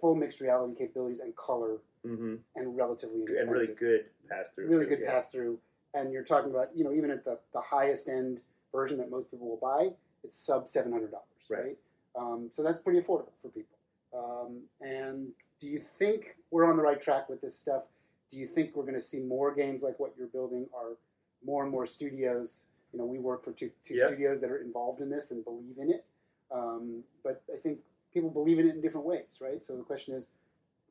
full 0.00 0.14
mixed 0.14 0.40
reality 0.40 0.74
capabilities 0.78 1.20
and 1.20 1.34
color, 1.36 1.78
Mm-hmm. 2.06 2.34
and 2.56 2.76
relatively 2.76 3.20
inexpensive 3.22 3.48
And 3.48 3.50
really 3.50 3.74
good 3.76 4.04
pass 4.28 4.50
through. 4.54 4.66
really 4.68 4.84
good 4.84 5.06
pass 5.06 5.32
through. 5.32 5.58
And 5.94 6.12
you're 6.12 6.22
talking 6.22 6.50
about, 6.50 6.68
you 6.76 6.84
know, 6.84 6.92
even 6.92 7.10
at 7.10 7.24
the, 7.24 7.38
the 7.54 7.62
highest 7.62 8.10
end 8.10 8.42
version 8.72 8.98
that 8.98 9.10
most 9.10 9.30
people 9.30 9.48
will 9.48 9.56
buy, 9.56 9.88
it's 10.22 10.38
sub 10.38 10.68
seven 10.68 10.92
hundred 10.92 11.12
dollars, 11.12 11.24
Right. 11.48 11.62
right? 11.64 11.78
Um, 12.14 12.50
so 12.52 12.62
that's 12.62 12.78
pretty 12.78 13.00
affordable 13.00 13.32
for 13.40 13.48
people. 13.48 13.78
Um, 14.16 14.62
and 14.80 15.28
do 15.60 15.68
you 15.68 15.80
think 15.98 16.36
we're 16.50 16.64
on 16.70 16.76
the 16.76 16.82
right 16.82 17.00
track 17.00 17.28
with 17.28 17.40
this 17.40 17.58
stuff? 17.58 17.84
Do 18.30 18.38
you 18.38 18.46
think 18.46 18.74
we're 18.74 18.82
going 18.84 18.94
to 18.94 19.00
see 19.02 19.20
more 19.22 19.54
games 19.54 19.82
like 19.82 19.98
what 20.00 20.14
you're 20.16 20.28
building? 20.28 20.66
Are 20.74 20.96
more 21.44 21.62
and 21.62 21.70
more 21.72 21.86
studios? 21.86 22.64
You 22.92 22.98
know, 22.98 23.06
we 23.06 23.18
work 23.18 23.44
for 23.44 23.52
two, 23.52 23.70
two 23.84 23.94
Yep. 23.94 24.08
studios 24.08 24.40
that 24.40 24.50
are 24.50 24.58
involved 24.58 25.00
in 25.00 25.10
this 25.10 25.30
and 25.30 25.44
believe 25.44 25.78
in 25.78 25.90
it. 25.90 26.04
Um, 26.50 27.02
but 27.22 27.42
I 27.52 27.56
think 27.58 27.80
people 28.12 28.30
believe 28.30 28.58
in 28.58 28.68
it 28.68 28.74
in 28.74 28.80
different 28.80 29.06
ways, 29.06 29.38
right? 29.42 29.64
So 29.64 29.76
the 29.76 29.82
question 29.82 30.14
is, 30.14 30.30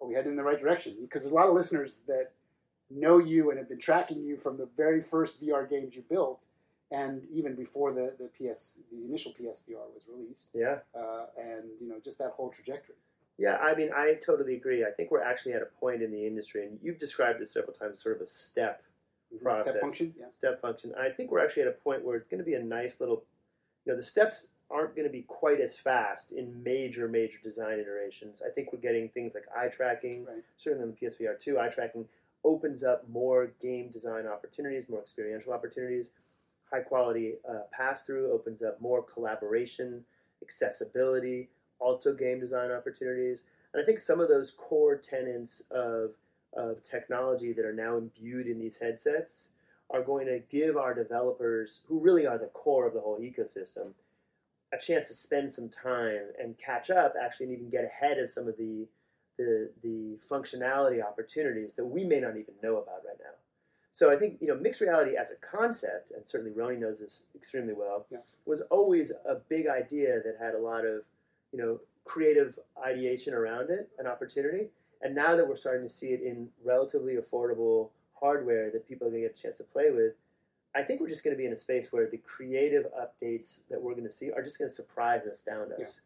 are 0.01 0.07
we 0.07 0.15
heading 0.15 0.31
in 0.31 0.37
the 0.37 0.43
right 0.43 0.59
direction? 0.59 0.97
Because 1.01 1.21
there's 1.23 1.31
a 1.31 1.35
lot 1.35 1.47
of 1.47 1.53
listeners 1.53 2.01
that 2.07 2.31
know 2.89 3.17
you 3.19 3.49
and 3.49 3.57
have 3.59 3.69
been 3.69 3.79
tracking 3.79 4.21
you 4.23 4.35
from 4.37 4.57
the 4.57 4.67
very 4.75 5.01
first 5.01 5.41
VR 5.41 5.69
games 5.69 5.95
you 5.95 6.03
built, 6.09 6.45
and 6.91 7.23
even 7.31 7.55
before 7.55 7.93
the, 7.93 8.13
the 8.19 8.27
PS 8.37 8.77
the 8.91 9.03
initial 9.05 9.31
PSVR 9.31 9.87
was 9.93 10.03
released, 10.13 10.49
Yeah. 10.53 10.79
uh, 10.93 11.27
and 11.37 11.63
you 11.79 11.87
know 11.87 11.95
just 12.03 12.17
that 12.19 12.31
whole 12.31 12.49
trajectory. 12.49 12.95
Yeah, 13.37 13.57
I 13.57 13.75
mean, 13.75 13.89
I 13.95 14.15
totally 14.23 14.55
agree. 14.55 14.85
I 14.85 14.91
think 14.91 15.09
we're 15.09 15.23
actually 15.23 15.53
at 15.53 15.61
a 15.61 15.79
point 15.79 16.01
in 16.03 16.11
the 16.11 16.25
industry, 16.25 16.65
and 16.65 16.77
you've 16.81 16.99
described 16.99 17.41
it 17.41 17.47
several 17.47 17.73
times, 17.73 18.01
sort 18.01 18.15
of 18.15 18.21
a 18.21 18.27
step 18.27 18.83
Process. 19.41 19.71
Step 19.71 19.81
function, 19.81 20.13
yeah. 20.19 20.25
step 20.31 20.61
function. 20.61 20.93
I 20.99 21.09
think 21.09 21.31
we're 21.31 21.43
actually 21.43 21.63
at 21.63 21.69
a 21.69 21.83
point 21.83 22.05
where 22.05 22.15
it's 22.15 22.27
going 22.27 22.39
to 22.39 22.43
be 22.45 22.53
a 22.53 22.63
nice 22.63 22.99
little, 22.99 23.23
you 23.85 23.91
know, 23.91 23.97
the 23.97 24.03
steps 24.03 24.47
aren't 24.69 24.95
going 24.95 25.07
to 25.07 25.11
be 25.11 25.23
quite 25.23 25.59
as 25.59 25.75
fast 25.75 26.31
in 26.33 26.61
major, 26.63 27.07
major 27.07 27.39
design 27.43 27.79
iterations. 27.79 28.41
I 28.45 28.49
think 28.51 28.71
we're 28.71 28.79
getting 28.79 29.09
things 29.09 29.33
like 29.33 29.45
eye 29.55 29.69
tracking, 29.69 30.25
Right. 30.25 30.43
certainly 30.57 30.83
on 30.87 30.95
the 30.99 31.05
PSVR 31.07 31.39
2, 31.39 31.59
eye 31.59 31.69
tracking 31.69 32.05
opens 32.43 32.83
up 32.83 33.07
more 33.09 33.51
game 33.61 33.89
design 33.89 34.27
opportunities, 34.27 34.89
more 34.89 35.01
experiential 35.01 35.53
opportunities. 35.53 36.11
High 36.71 36.81
quality 36.81 37.35
uh, 37.47 37.61
pass 37.71 38.05
through 38.05 38.31
opens 38.31 38.61
up 38.61 38.81
more 38.81 39.03
collaboration, 39.03 40.03
accessibility, 40.41 41.49
also 41.83 42.13
game 42.13 42.39
design 42.39 42.71
opportunities. 42.71 43.43
And 43.73 43.81
I 43.81 43.85
think 43.85 43.99
some 43.99 44.19
of 44.19 44.29
those 44.29 44.51
core 44.51 44.95
tenets 44.97 45.61
of, 45.71 46.11
of 46.55 46.83
technology 46.83 47.53
that 47.53 47.65
are 47.65 47.73
now 47.73 47.97
imbued 47.97 48.47
in 48.47 48.59
these 48.59 48.77
headsets 48.77 49.49
are 49.89 50.01
going 50.03 50.25
to 50.27 50.39
give 50.49 50.77
our 50.77 50.93
developers, 50.93 51.81
who 51.87 51.99
really 51.99 52.25
are 52.25 52.37
the 52.37 52.47
core 52.47 52.87
of 52.87 52.93
the 52.93 53.01
whole 53.01 53.19
ecosystem, 53.19 53.91
a 54.73 54.77
chance 54.77 55.07
to 55.07 55.13
spend 55.13 55.51
some 55.51 55.69
time 55.69 56.21
and 56.41 56.57
catch 56.57 56.89
up, 56.89 57.13
actually, 57.21 57.47
and 57.47 57.55
even 57.55 57.69
get 57.69 57.83
ahead 57.85 58.17
of 58.17 58.31
some 58.31 58.47
of 58.47 58.57
the 58.57 58.87
the, 59.37 59.71
the 59.81 60.19
functionality 60.29 61.03
opportunities 61.03 61.73
that 61.73 61.85
we 61.85 62.03
may 62.05 62.19
not 62.19 62.37
even 62.37 62.53
know 62.61 62.77
about 62.77 63.01
right 63.03 63.17
now. 63.19 63.33
So 63.91 64.11
I 64.11 64.15
think 64.15 64.37
you 64.41 64.47
know 64.47 64.55
mixed 64.55 64.81
reality 64.81 65.15
as 65.17 65.31
a 65.31 65.35
concept, 65.35 66.11
and 66.11 66.27
certainly 66.27 66.55
Rony 66.55 66.79
knows 66.79 66.99
this 66.99 67.25
extremely 67.35 67.73
well, 67.73 68.05
Yeah. 68.11 68.19
was 68.45 68.61
always 68.61 69.11
a 69.11 69.35
big 69.35 69.67
idea 69.67 70.21
that 70.23 70.37
had 70.39 70.55
a 70.55 70.59
lot 70.59 70.85
of 70.85 71.01
you 71.53 71.59
know 71.59 71.79
creative 72.03 72.59
ideation 72.85 73.33
around 73.33 73.69
it, 73.69 73.89
an 73.99 74.07
opportunity. 74.07 74.67
And 75.01 75.15
now 75.15 75.35
that 75.37 75.47
we're 75.47 75.55
starting 75.55 75.87
to 75.87 75.93
see 75.93 76.07
it 76.07 76.21
in 76.21 76.49
relatively 76.65 77.15
affordable 77.15 77.89
hardware 78.19 78.71
that 78.71 78.87
people 78.87 79.07
are 79.07 79.09
going 79.11 79.23
to 79.23 79.29
get 79.29 79.37
a 79.37 79.41
chance 79.41 79.57
to 79.57 79.63
play 79.63 79.89
with, 79.91 80.13
I 80.75 80.81
think 80.81 80.99
we're 80.99 81.09
just 81.09 81.23
going 81.23 81.35
to 81.35 81.37
be 81.37 81.45
in 81.45 81.53
a 81.53 81.57
space 81.57 81.91
where 81.91 82.09
the 82.09 82.17
creative 82.17 82.85
updates 82.99 83.59
that 83.69 83.81
we're 83.81 83.93
going 83.93 84.05
to 84.07 84.11
see 84.11 84.31
are 84.31 84.41
just 84.43 84.57
going 84.57 84.69
to 84.69 84.75
surprise 84.75 85.21
and 85.23 85.31
astound 85.31 85.71
us. 85.73 86.01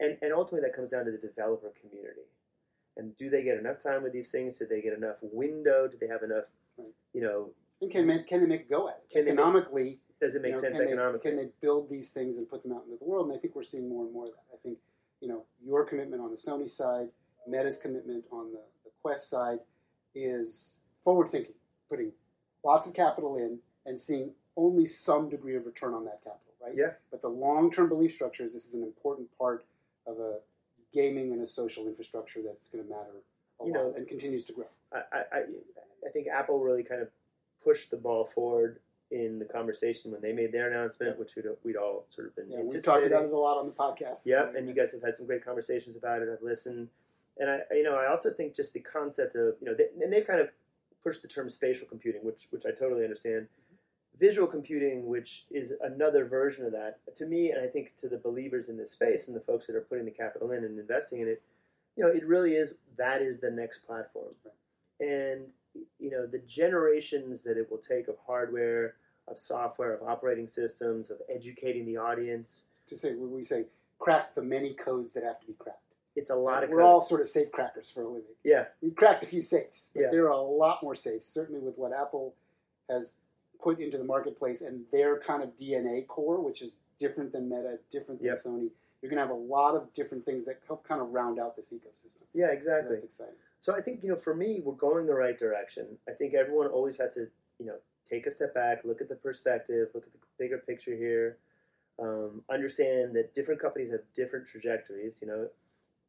And, 0.00 0.16
and 0.22 0.32
ultimately, 0.32 0.66
that 0.68 0.74
comes 0.76 0.90
down 0.92 1.04
to 1.06 1.10
the 1.10 1.18
developer 1.18 1.72
community. 1.80 2.22
And 2.96 3.16
do 3.18 3.28
they 3.28 3.42
get 3.42 3.58
enough 3.58 3.80
time 3.82 4.02
with 4.02 4.12
these 4.12 4.30
things? 4.30 4.58
Do 4.58 4.66
they 4.66 4.80
get 4.80 4.92
enough 4.92 5.16
window? 5.22 5.88
Do 5.88 5.96
they 6.00 6.06
have 6.08 6.22
enough, 6.22 6.44
Right. 6.76 6.88
you 7.12 7.20
know, 7.22 7.50
And 7.80 7.90
can 7.90 8.06
they, 8.06 8.22
can 8.22 8.40
they 8.40 8.46
make 8.46 8.62
a 8.66 8.70
go 8.70 8.88
at 8.88 9.02
it? 9.08 9.12
Can 9.12 9.26
economically? 9.26 9.98
Does 10.24 10.34
it 10.34 10.42
make 10.42 10.50
you 10.50 10.54
know, 10.56 10.60
sense 10.60 10.78
can 10.78 10.86
economically? 10.86 11.30
They, 11.30 11.36
can 11.36 11.46
they 11.46 11.52
build 11.60 11.90
these 11.90 12.10
things 12.10 12.38
and 12.38 12.48
put 12.48 12.62
them 12.62 12.72
out 12.72 12.84
into 12.84 12.96
the 12.98 13.04
world? 13.04 13.28
And 13.28 13.36
I 13.36 13.40
think 13.40 13.54
we're 13.54 13.62
seeing 13.62 13.88
more 13.88 14.04
and 14.04 14.12
more 14.12 14.26
of 14.26 14.32
that. 14.32 14.44
I 14.52 14.56
think 14.62 14.78
you 15.20 15.28
know 15.28 15.44
your 15.64 15.84
commitment 15.84 16.22
on 16.22 16.30
the 16.30 16.36
Sony 16.36 16.68
side, 16.68 17.08
Meta's 17.46 17.78
commitment 17.78 18.24
on 18.30 18.52
the, 18.52 18.60
the 18.84 18.90
Quest 19.02 19.28
side 19.28 19.58
is 20.14 20.78
forward 21.02 21.30
thinking, 21.30 21.54
putting 21.88 22.12
lots 22.64 22.86
of 22.86 22.94
capital 22.94 23.36
in 23.36 23.58
and 23.86 24.00
seeing 24.00 24.32
only 24.56 24.86
some 24.86 25.28
degree 25.28 25.56
of 25.56 25.66
return 25.66 25.92
on 25.94 26.04
that 26.04 26.22
capital, 26.22 26.54
right? 26.64 26.74
Yeah. 26.76 26.92
But 27.10 27.22
the 27.22 27.28
long 27.28 27.70
term 27.70 27.88
belief 27.88 28.14
structure 28.14 28.44
is 28.44 28.52
this 28.52 28.66
is 28.66 28.74
an 28.74 28.82
important 28.82 29.28
part 29.38 29.66
of 30.06 30.18
a 30.18 30.38
gaming 30.92 31.32
and 31.32 31.42
a 31.42 31.46
social 31.46 31.86
infrastructure 31.86 32.40
that's 32.44 32.70
going 32.70 32.84
to 32.84 32.90
matter 32.90 33.22
a 33.60 33.66
You 33.66 33.72
lot 33.72 33.78
know, 33.78 33.94
and 33.96 34.08
continues 34.08 34.44
to 34.46 34.52
grow. 34.52 34.66
I, 34.92 34.98
I, 35.12 35.18
I 35.32 35.42
I 36.06 36.10
think 36.10 36.28
Apple 36.28 36.60
really 36.60 36.82
kind 36.82 37.00
of 37.00 37.08
pushed 37.62 37.90
the 37.90 37.96
ball 37.96 38.28
forward 38.34 38.78
in 39.14 39.38
the 39.38 39.44
conversation 39.44 40.10
when 40.10 40.20
they 40.20 40.32
made 40.32 40.50
their 40.50 40.68
announcement, 40.68 41.16
which 41.20 41.36
we'd, 41.36 41.44
we'd 41.62 41.76
all 41.76 42.04
sort 42.08 42.26
of 42.26 42.34
been 42.34 42.50
Yeah, 42.50 42.62
we've 42.62 42.82
talked 42.82 43.06
about 43.06 43.24
it 43.24 43.32
a 43.32 43.38
lot 43.38 43.58
on 43.58 43.66
the 43.66 43.72
podcast. 43.72 44.26
Yep, 44.26 44.54
and 44.56 44.68
you 44.68 44.74
guys 44.74 44.90
have 44.90 45.02
had 45.02 45.14
some 45.14 45.24
great 45.24 45.44
conversations 45.44 45.94
about 45.96 46.20
it. 46.20 46.28
I've 46.30 46.42
listened, 46.42 46.88
and 47.38 47.48
I, 47.48 47.60
you 47.70 47.84
know, 47.84 47.94
I 47.94 48.10
also 48.10 48.32
think 48.32 48.56
just 48.56 48.72
the 48.72 48.80
concept 48.80 49.36
of, 49.36 49.54
you 49.60 49.66
know, 49.66 49.74
they, 49.74 49.86
and 50.02 50.12
they've 50.12 50.26
kind 50.26 50.40
of 50.40 50.48
push 51.00 51.20
the 51.20 51.28
term 51.28 51.48
spatial 51.48 51.86
computing, 51.86 52.24
which 52.24 52.48
which 52.50 52.66
I 52.66 52.72
totally 52.72 53.04
understand. 53.04 53.46
Visual 54.18 54.48
computing, 54.48 55.06
which 55.06 55.44
is 55.50 55.72
another 55.82 56.24
version 56.24 56.64
of 56.64 56.72
that, 56.72 56.98
to 57.16 57.26
me, 57.26 57.50
and 57.50 57.60
I 57.60 57.66
think 57.66 57.96
to 58.00 58.08
the 58.08 58.18
believers 58.18 58.68
in 58.68 58.76
this 58.76 58.92
space 58.92 59.28
and 59.28 59.36
the 59.36 59.40
folks 59.40 59.66
that 59.66 59.76
are 59.76 59.80
putting 59.80 60.04
the 60.04 60.10
capital 60.10 60.50
in 60.52 60.64
and 60.64 60.78
investing 60.78 61.20
in 61.20 61.28
it, 61.28 61.42
you 61.96 62.04
know, 62.04 62.10
it 62.10 62.26
really 62.26 62.54
is 62.54 62.74
that 62.96 63.22
is 63.22 63.38
the 63.38 63.50
next 63.50 63.86
platform, 63.86 64.34
and 64.98 65.42
you 65.98 66.10
know 66.10 66.26
the 66.26 66.38
generations 66.46 67.42
that 67.42 67.56
it 67.56 67.70
will 67.70 67.78
take 67.78 68.08
of 68.08 68.16
hardware, 68.26 68.94
of 69.28 69.40
software, 69.40 69.94
of 69.94 70.02
operating 70.06 70.46
systems, 70.46 71.10
of 71.10 71.18
educating 71.28 71.86
the 71.86 71.96
audience. 71.96 72.64
To 72.88 72.96
say 72.96 73.14
we 73.14 73.44
say 73.44 73.66
crack 73.98 74.34
the 74.34 74.42
many 74.42 74.74
codes 74.74 75.12
that 75.14 75.24
have 75.24 75.40
to 75.40 75.46
be 75.46 75.54
cracked. 75.54 75.78
It's 76.16 76.30
a 76.30 76.34
lot 76.36 76.62
of 76.62 76.70
We're 76.70 76.78
code. 76.80 76.86
all 76.86 77.00
sort 77.00 77.22
of 77.22 77.28
safe 77.28 77.50
crackers 77.50 77.90
for 77.90 78.02
a 78.02 78.08
living. 78.08 78.34
yeah, 78.44 78.66
We've 78.82 78.94
cracked 78.94 79.24
a 79.24 79.26
few 79.26 79.42
safes, 79.42 79.90
but 79.94 80.02
Yeah. 80.02 80.10
there 80.10 80.26
are 80.26 80.30
a 80.32 80.40
lot 80.40 80.82
more 80.82 80.94
safes. 80.94 81.26
Certainly 81.26 81.60
with 81.60 81.76
what 81.78 81.92
Apple 81.92 82.34
has 82.88 83.16
put 83.60 83.80
into 83.80 83.96
the 83.98 84.04
marketplace 84.04 84.60
and 84.60 84.84
their 84.92 85.18
kind 85.18 85.42
of 85.42 85.56
DNA 85.56 86.06
core, 86.06 86.40
which 86.40 86.60
is 86.62 86.76
different 86.98 87.32
than 87.32 87.48
Meta, 87.48 87.78
different 87.90 88.20
than 88.20 88.28
Yep. 88.28 88.38
Sony. 88.38 88.70
You're 89.00 89.10
going 89.10 89.16
to 89.20 89.26
have 89.26 89.30
a 89.30 89.34
lot 89.34 89.74
of 89.74 89.92
different 89.94 90.24
things 90.24 90.44
that 90.44 90.60
help 90.66 90.84
kind 90.84 91.00
of 91.00 91.10
round 91.12 91.38
out 91.40 91.56
this 91.56 91.72
ecosystem. 91.72 92.22
yeah, 92.34 92.46
So 92.48 92.52
exactly. 92.52 92.94
that's 92.94 93.04
exciting. 93.04 93.34
So 93.58 93.74
I 93.74 93.80
think 93.80 94.02
you 94.02 94.10
know, 94.10 94.16
for 94.16 94.34
me, 94.34 94.60
we're 94.60 94.74
going 94.74 95.06
the 95.06 95.14
right 95.14 95.38
direction. 95.38 95.98
I 96.06 96.12
think 96.12 96.34
everyone 96.34 96.66
always 96.68 96.98
has 96.98 97.14
to, 97.14 97.28
you 97.58 97.66
know, 97.66 97.78
take 98.08 98.26
a 98.26 98.30
step 98.30 98.54
back, 98.54 98.82
look 98.84 99.00
at 99.00 99.08
the 99.08 99.14
perspective, 99.14 99.88
look 99.94 100.04
at 100.06 100.12
the 100.12 100.18
bigger 100.38 100.58
picture 100.58 100.94
here, 100.94 101.38
um, 101.98 102.42
understand 102.50 103.14
that 103.14 103.34
different 103.34 103.60
companies 103.60 103.90
have 103.90 104.00
different 104.14 104.46
trajectories. 104.46 105.20
You 105.22 105.28
know, 105.28 105.48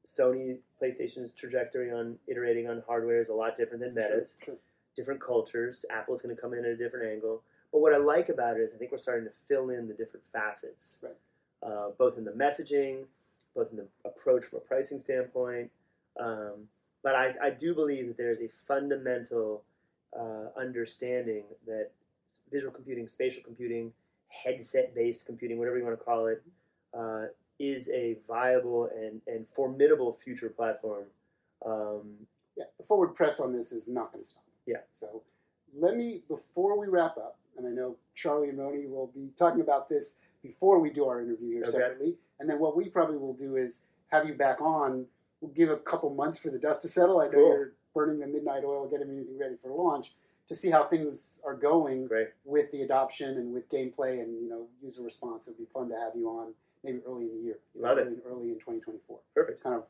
Sony 0.05 0.57
PlayStation's 0.81 1.33
trajectory 1.33 1.91
on 1.91 2.17
iterating 2.27 2.69
on 2.69 2.83
hardware 2.87 3.19
is 3.19 3.29
a 3.29 3.33
lot 3.33 3.55
different 3.55 3.81
than 3.81 3.93
Meta's. 3.93 4.35
Sure, 4.39 4.45
sure. 4.53 4.55
Different 4.95 5.21
cultures. 5.21 5.85
Apple's 5.89 6.21
going 6.21 6.35
to 6.35 6.41
come 6.41 6.53
in 6.53 6.59
at 6.59 6.71
a 6.71 6.75
different 6.77 7.11
angle. 7.11 7.41
But 7.71 7.79
what 7.79 7.93
I 7.93 7.97
like 7.97 8.29
about 8.29 8.57
it 8.57 8.61
is 8.61 8.73
I 8.73 8.77
think 8.77 8.91
we're 8.91 8.97
starting 8.97 9.25
to 9.25 9.33
fill 9.47 9.69
in 9.69 9.87
the 9.87 9.93
different 9.93 10.23
facets, 10.31 10.99
Right. 11.03 11.13
uh, 11.63 11.89
both 11.97 12.17
in 12.17 12.23
the 12.23 12.31
messaging, 12.31 13.03
both 13.55 13.71
in 13.71 13.77
the 13.77 13.87
approach 14.05 14.45
from 14.45 14.57
a 14.57 14.61
pricing 14.61 14.99
standpoint. 14.99 15.69
Um, 16.19 16.69
but 17.03 17.15
I, 17.15 17.33
I 17.41 17.49
do 17.49 17.75
believe 17.75 18.07
that 18.07 18.17
there 18.17 18.31
is 18.31 18.39
a 18.39 18.49
fundamental 18.67 19.63
uh, 20.19 20.59
understanding 20.59 21.43
that 21.67 21.91
visual 22.51 22.71
computing, 22.71 23.07
spatial 23.07 23.43
computing, 23.43 23.91
headset-based 24.29 25.25
computing, 25.25 25.57
whatever 25.57 25.77
you 25.77 25.83
want 25.83 25.97
to 25.97 26.03
call 26.03 26.27
it, 26.27 26.43
uh, 26.97 27.25
is 27.59 27.89
a 27.89 28.17
viable 28.27 28.89
and, 28.95 29.21
and 29.27 29.47
formidable 29.55 30.13
future 30.23 30.49
platform. 30.49 31.05
Um, 31.65 32.27
Yeah, 32.57 32.65
the 32.77 32.83
forward 32.83 33.15
press 33.15 33.39
on 33.39 33.53
this 33.53 33.71
is 33.71 33.87
not 33.89 34.11
going 34.11 34.23
to 34.23 34.29
stop. 34.29 34.43
Yeah. 34.65 34.77
So 34.93 35.23
let 35.77 35.95
me, 35.97 36.21
before 36.27 36.79
we 36.79 36.87
wrap 36.87 37.17
up, 37.17 37.37
and 37.57 37.65
I 37.67 37.71
know 37.71 37.95
Charlie 38.15 38.49
and 38.49 38.59
Rony 38.59 38.89
will 38.89 39.11
be 39.15 39.29
talking 39.37 39.61
about 39.61 39.87
this 39.89 40.19
before 40.43 40.79
we 40.79 40.89
do 40.89 41.05
our 41.05 41.21
interview 41.21 41.51
here 41.55 41.63
Okay. 41.63 41.71
separately. 41.71 42.15
And 42.39 42.49
then 42.49 42.59
what 42.59 42.75
we 42.75 42.89
probably 42.89 43.17
will 43.17 43.33
do 43.33 43.55
is 43.55 43.87
have 44.07 44.27
you 44.27 44.33
back 44.33 44.59
on. 44.61 45.05
We'll 45.41 45.51
give 45.53 45.69
a 45.69 45.77
couple 45.77 46.09
months 46.13 46.37
for 46.37 46.49
the 46.49 46.59
dust 46.59 46.81
to 46.83 46.87
settle. 46.87 47.19
I 47.21 47.25
know 47.25 47.31
Cool. 47.31 47.47
you're 47.47 47.73
burning 47.95 48.19
the 48.19 48.27
midnight 48.27 48.63
oil, 48.63 48.87
getting 48.87 49.09
everything 49.09 49.39
ready 49.39 49.55
for 49.55 49.71
launch 49.71 50.13
to 50.47 50.53
see 50.55 50.69
how 50.69 50.83
things 50.83 51.41
are 51.43 51.55
going 51.55 52.07
great. 52.07 52.27
with 52.43 52.71
the 52.71 52.81
adoption 52.83 53.29
and 53.37 53.51
with 53.51 53.67
gameplay 53.71 54.21
and 54.21 54.39
you 54.43 54.47
know 54.49 54.67
user 54.83 55.01
response. 55.01 55.47
It'd 55.47 55.57
be 55.57 55.65
fun 55.73 55.89
to 55.89 55.95
have 55.95 56.13
you 56.15 56.27
on 56.29 56.53
maybe 56.83 56.99
early 57.07 57.23
in 57.25 57.37
the 57.37 57.43
year, 57.43 57.57
you 57.73 57.81
know, 57.81 57.87
Love 57.89 57.97
it. 57.97 58.01
early, 58.01 58.17
early 58.27 58.47
in 58.49 58.55
2024 58.59 59.17
Perfect. 59.33 59.63
kind 59.63 59.75
of 59.75 59.85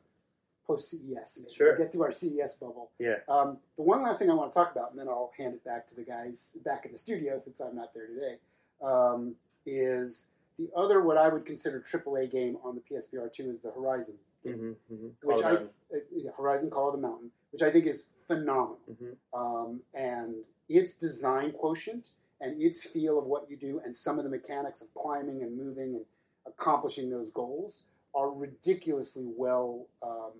post 0.66 0.90
CES. 0.90 1.46
Sure. 1.54 1.76
Get 1.76 1.92
through 1.92 2.04
our 2.04 2.12
CES 2.12 2.56
bubble. 2.58 2.90
Yeah. 2.98 3.16
Um, 3.28 3.58
the 3.76 3.82
one 3.82 4.02
last 4.02 4.18
thing 4.18 4.30
I 4.30 4.34
want 4.34 4.50
to 4.52 4.58
talk 4.58 4.72
about, 4.72 4.92
and 4.92 4.98
then 4.98 5.08
I'll 5.08 5.30
hand 5.36 5.52
it 5.54 5.62
back 5.64 5.86
to 5.88 5.94
the 5.94 6.02
guys 6.04 6.56
back 6.64 6.86
in 6.86 6.92
the 6.92 6.98
studio 6.98 7.38
since 7.38 7.60
I'm 7.60 7.76
not 7.76 7.92
there 7.92 8.06
today, 8.06 8.36
um, 8.82 9.34
is 9.66 10.30
the 10.58 10.70
other 10.74 11.02
what 11.02 11.18
I 11.18 11.28
would 11.28 11.44
consider 11.44 11.80
AAA 11.80 12.32
game 12.32 12.56
on 12.64 12.74
the 12.74 12.80
PSVR 12.80 13.30
2 13.32 13.50
is 13.50 13.60
the 13.60 13.70
Horizon, 13.72 14.16
hmm 14.42 14.72
hmm 14.88 15.08
which 15.22 15.44
I 15.44 15.50
uh, 15.50 15.98
yeah, 16.14 16.30
Horizon 16.36 16.70
Call 16.70 16.88
of 16.88 16.94
the 16.94 17.06
Mountain, 17.06 17.30
which 17.56 17.62
I 17.66 17.72
think 17.72 17.86
is 17.86 18.10
phenomenal. 18.26 18.78
hmm 18.86 19.12
Um, 19.32 19.80
and 19.94 20.34
its 20.68 20.92
design 20.94 21.52
quotient 21.52 22.08
and 22.42 22.60
its 22.60 22.84
feel 22.84 23.18
of 23.18 23.24
what 23.26 23.48
you 23.50 23.56
do 23.56 23.80
and 23.84 23.96
some 23.96 24.18
of 24.18 24.24
the 24.24 24.30
mechanics 24.30 24.82
of 24.82 24.92
climbing 24.92 25.42
and 25.42 25.56
moving 25.56 25.94
and 25.96 26.04
accomplishing 26.46 27.08
those 27.08 27.30
goals 27.30 27.84
are 28.14 28.30
ridiculously 28.30 29.24
well 29.44 29.86
um, 30.02 30.32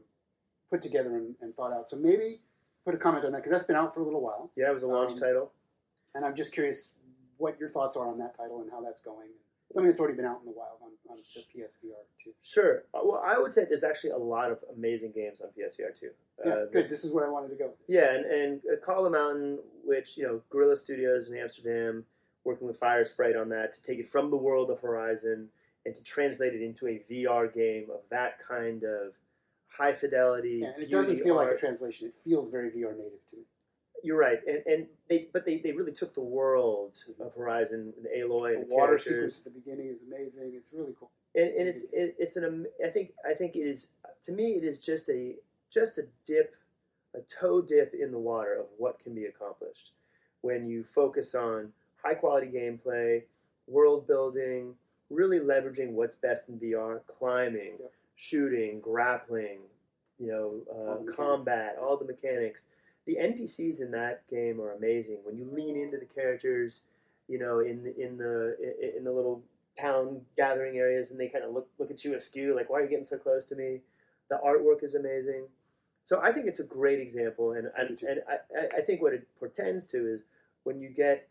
put 0.71 0.83
together 0.83 1.17
and, 1.17 1.35
and 1.41 1.55
thought 1.57 1.73
out. 1.73 1.89
So 1.89 1.97
maybe 1.97 2.41
put 2.85 2.95
a 2.95 2.99
comment 2.99 3.25
on 3.25 3.33
that 3.33 3.39
because 3.39 3.53
that's 3.53 3.65
been 3.65 3.77
out 3.77 3.95
for 3.95 4.01
a 4.01 4.05
little 4.05 4.21
while, 4.21 4.51
Yeah, 4.57 4.71
it 4.71 4.75
was 4.75 4.83
a 4.83 4.87
launch 4.89 5.13
Um, 5.13 5.19
title. 5.21 5.53
and 6.15 6.23
I'm 6.25 6.37
just 6.37 6.53
curious 6.53 6.93
what 7.39 7.59
your 7.59 7.71
thoughts 7.71 7.97
are 7.97 8.09
on 8.09 8.19
that 8.19 8.37
title 8.37 8.61
and 8.61 8.71
how 8.71 8.83
that's 8.83 9.01
going. 9.01 9.31
Something 9.73 9.91
that's 9.91 10.01
already 10.01 10.17
been 10.17 10.25
out 10.27 10.41
in 10.41 10.47
the 10.47 10.57
wild 10.57 10.79
on, 10.83 10.91
on 11.11 11.19
the 11.19 11.41
PSVR 11.41 12.05
2. 12.23 12.31
Sure. 12.43 12.85
Uh, 12.95 13.01
Well, 13.05 13.23
I 13.25 13.39
would 13.39 13.53
say 13.53 13.65
there's 13.65 13.83
actually 13.85 14.11
a 14.11 14.17
lot 14.19 14.51
of 14.53 14.59
amazing 14.75 15.13
games 15.13 15.41
on 15.41 15.49
PSVR 15.49 15.99
2. 15.99 16.11
Yeah, 16.45 16.53
Uh, 16.53 16.67
good. 16.67 16.89
This 16.89 17.05
is 17.05 17.13
where 17.13 17.27
I 17.27 17.31
wanted 17.31 17.49
to 17.49 17.57
go. 17.57 17.67
With 17.69 17.79
this. 17.87 17.95
Yeah, 17.95 18.15
and, 18.15 18.25
and 18.27 18.61
uh, 18.73 18.77
Call 18.85 19.05
of 19.05 19.13
the 19.13 19.19
Mountain, 19.19 19.59
which, 19.85 20.17
you 20.17 20.25
know, 20.25 20.41
Guerrilla 20.51 20.77
Studios 20.77 21.29
in 21.29 21.37
Amsterdam, 21.37 22.05
working 22.45 22.67
with 22.69 22.79
Firesprite 22.79 23.39
on 23.41 23.49
that 23.49 23.73
to 23.75 23.83
take 23.83 23.99
it 23.99 24.09
from 24.09 24.31
the 24.31 24.37
world 24.37 24.71
of 24.71 24.81
Horizon 24.81 25.49
and 25.85 25.95
to 25.97 26.03
translate 26.03 26.55
it 26.55 26.63
into 26.63 26.87
a 26.87 27.03
VR 27.11 27.53
game 27.53 27.89
of 27.93 28.01
that 28.11 28.39
kind 28.47 28.85
of 28.85 29.15
high 29.67 29.93
fidelity. 29.95 30.61
Yeah, 30.63 30.73
and 30.75 30.83
it 30.85 30.91
doesn't 30.91 31.19
feel 31.21 31.35
like 31.35 31.51
a 31.51 31.57
translation. 31.57 32.09
It 32.09 32.15
feels 32.25 32.51
very 32.51 32.71
VR 32.71 32.97
native 32.97 33.27
to 33.31 33.37
me. 33.37 33.43
You're 34.07 34.19
right, 34.19 34.39
and, 34.47 34.63
and 34.67 34.87
they 35.09 35.27
but 35.33 35.45
they, 35.45 35.59
they 35.59 35.73
really 35.73 35.91
took 35.93 36.15
the 36.15 36.21
world 36.21 36.97
of 37.19 37.35
Horizon, 37.35 37.93
and 37.97 38.07
Aloy, 38.07 38.53
The 38.55 38.61
and 38.61 38.71
the 38.71 38.75
water 38.75 38.87
characters. 38.99 39.05
sequence 39.35 39.39
at 39.39 39.45
the 39.45 39.51
beginning 39.61 39.89
is 39.89 39.99
amazing. 40.07 40.53
It's 40.55 40.73
really 40.73 40.95
cool. 40.99 41.11
and, 41.35 41.49
and 41.51 41.69
it's 41.69 41.85
it, 41.93 42.15
it's 42.19 42.37
an 42.37 42.67
I 42.85 42.89
think 42.89 43.13
I 43.29 43.35
think 43.35 43.57
it 43.57 43.61
is 43.67 43.89
to 44.25 44.33
me 44.33 44.53
it 44.53 44.63
is 44.65 44.79
just 44.81 45.09
a 45.09 45.35
just 45.73 45.99
a 45.99 46.05
dip, 46.25 46.55
a 47.15 47.21
toe 47.23 47.61
dip 47.61 47.95
in 48.01 48.13
the 48.13 48.19
water 48.19 48.55
of 48.61 48.67
what 48.79 49.01
can 49.03 49.13
be 49.15 49.25
accomplished 49.25 49.91
when 50.43 50.69
you 50.69 50.85
focus 50.85 51.35
on 51.35 51.73
high 52.01 52.15
quality 52.15 52.47
gameplay, 52.47 53.23
world 53.67 54.07
building, 54.07 54.75
really 55.11 55.41
leveraging 55.41 55.91
what's 55.91 56.15
best 56.17 56.49
in 56.49 56.61
VR, 56.61 57.01
climbing, 57.19 57.73
Yep. 57.81 57.93
shooting, 58.15 58.79
grappling, 58.81 59.59
you 60.21 60.29
know, 60.29 60.61
All 60.73 60.91
uh, 60.93 60.95
mechanics. 61.01 61.17
combat, 61.17 61.77
all 61.83 61.97
the 61.97 62.05
mechanics. 62.05 62.67
The 63.07 63.17
NPCs 63.17 63.81
in 63.81 63.93
that 63.93 64.29
game 64.29 64.61
are 64.61 64.73
amazing. 64.73 65.19
When 65.25 65.37
you 65.37 65.49
lean 65.53 65.77
into 65.77 65.97
the 65.97 66.07
characters, 66.07 66.83
you 67.29 67.39
know, 67.39 67.61
in 67.61 67.85
the, 67.85 67.97
in 67.97 68.19
the 68.19 68.57
in 68.97 69.05
the 69.05 69.13
little 69.13 69.43
town 69.79 70.23
gathering 70.37 70.79
areas, 70.79 71.11
and 71.11 71.21
they 71.21 71.29
kind 71.29 71.45
of 71.45 71.53
look 71.53 71.69
look 71.79 71.91
at 71.91 72.05
you 72.05 72.15
askew, 72.15 72.55
like, 72.55 72.69
"Why 72.69 72.81
are 72.81 72.83
you 72.83 72.89
getting 72.89 73.05
so 73.05 73.19
close 73.19 73.47
to 73.47 73.57
me?" 73.57 73.81
The 74.29 74.41
artwork 74.45 74.83
is 74.83 74.95
amazing. 74.95 75.47
So 76.03 76.21
I 76.21 76.33
think 76.33 76.47
it's 76.47 76.61
a 76.61 76.65
great 76.65 77.01
example, 77.01 77.53
and 77.53 77.69
and, 77.77 78.01
and 78.03 78.21
I, 78.29 78.79
I- 78.79 78.81
think 78.83 79.03
what 79.03 79.13
it 79.13 79.27
portends 79.39 79.87
to 79.89 79.99
is 79.99 80.23
when 80.65 80.81
you 80.81 80.89
get 80.89 81.29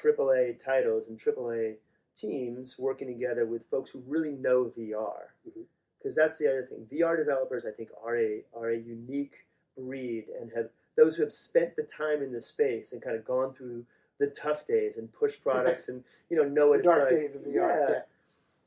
AAA 0.00 0.64
titles 0.64 1.08
and 1.08 1.18
AAA 1.18 1.76
teams 2.16 2.78
working 2.78 3.08
together 3.08 3.46
with 3.46 3.68
folks 3.70 3.90
who 3.90 4.02
really 4.06 4.32
know 4.32 4.72
VR, 4.76 5.30
because 5.44 5.56
mm-hmm. 5.58 6.10
that's 6.14 6.38
the 6.38 6.48
other 6.48 6.68
thing. 6.68 6.86
VR 6.92 7.16
developers, 7.16 7.66
I 7.66 7.70
think, 7.70 7.90
are 8.04 8.16
a 8.16 8.42
are 8.54 8.70
a 8.70 8.78
unique 8.78 9.46
breed 9.76 10.26
and 10.40 10.50
have 10.54 10.68
those 10.96 11.16
who 11.16 11.22
have 11.22 11.32
spent 11.32 11.76
the 11.76 11.82
time 11.84 12.22
in 12.22 12.32
the 12.32 12.40
space 12.40 12.92
and 12.92 13.00
kind 13.02 13.16
of 13.16 13.24
gone 13.24 13.54
through 13.54 13.84
the 14.18 14.26
tough 14.28 14.66
days 14.66 14.98
and 14.98 15.12
push 15.12 15.40
products 15.42 15.88
and 15.88 16.04
you 16.30 16.36
know 16.36 16.44
know 16.44 16.68
what 16.68 16.82
The 16.82 16.90
it's 16.90 16.98
dark 16.98 17.10
like. 17.10 17.20
days 17.20 17.34
of 17.34 17.42
VR. 17.42 17.54
Yeah. 17.54 17.86
Yeah. 17.88 18.00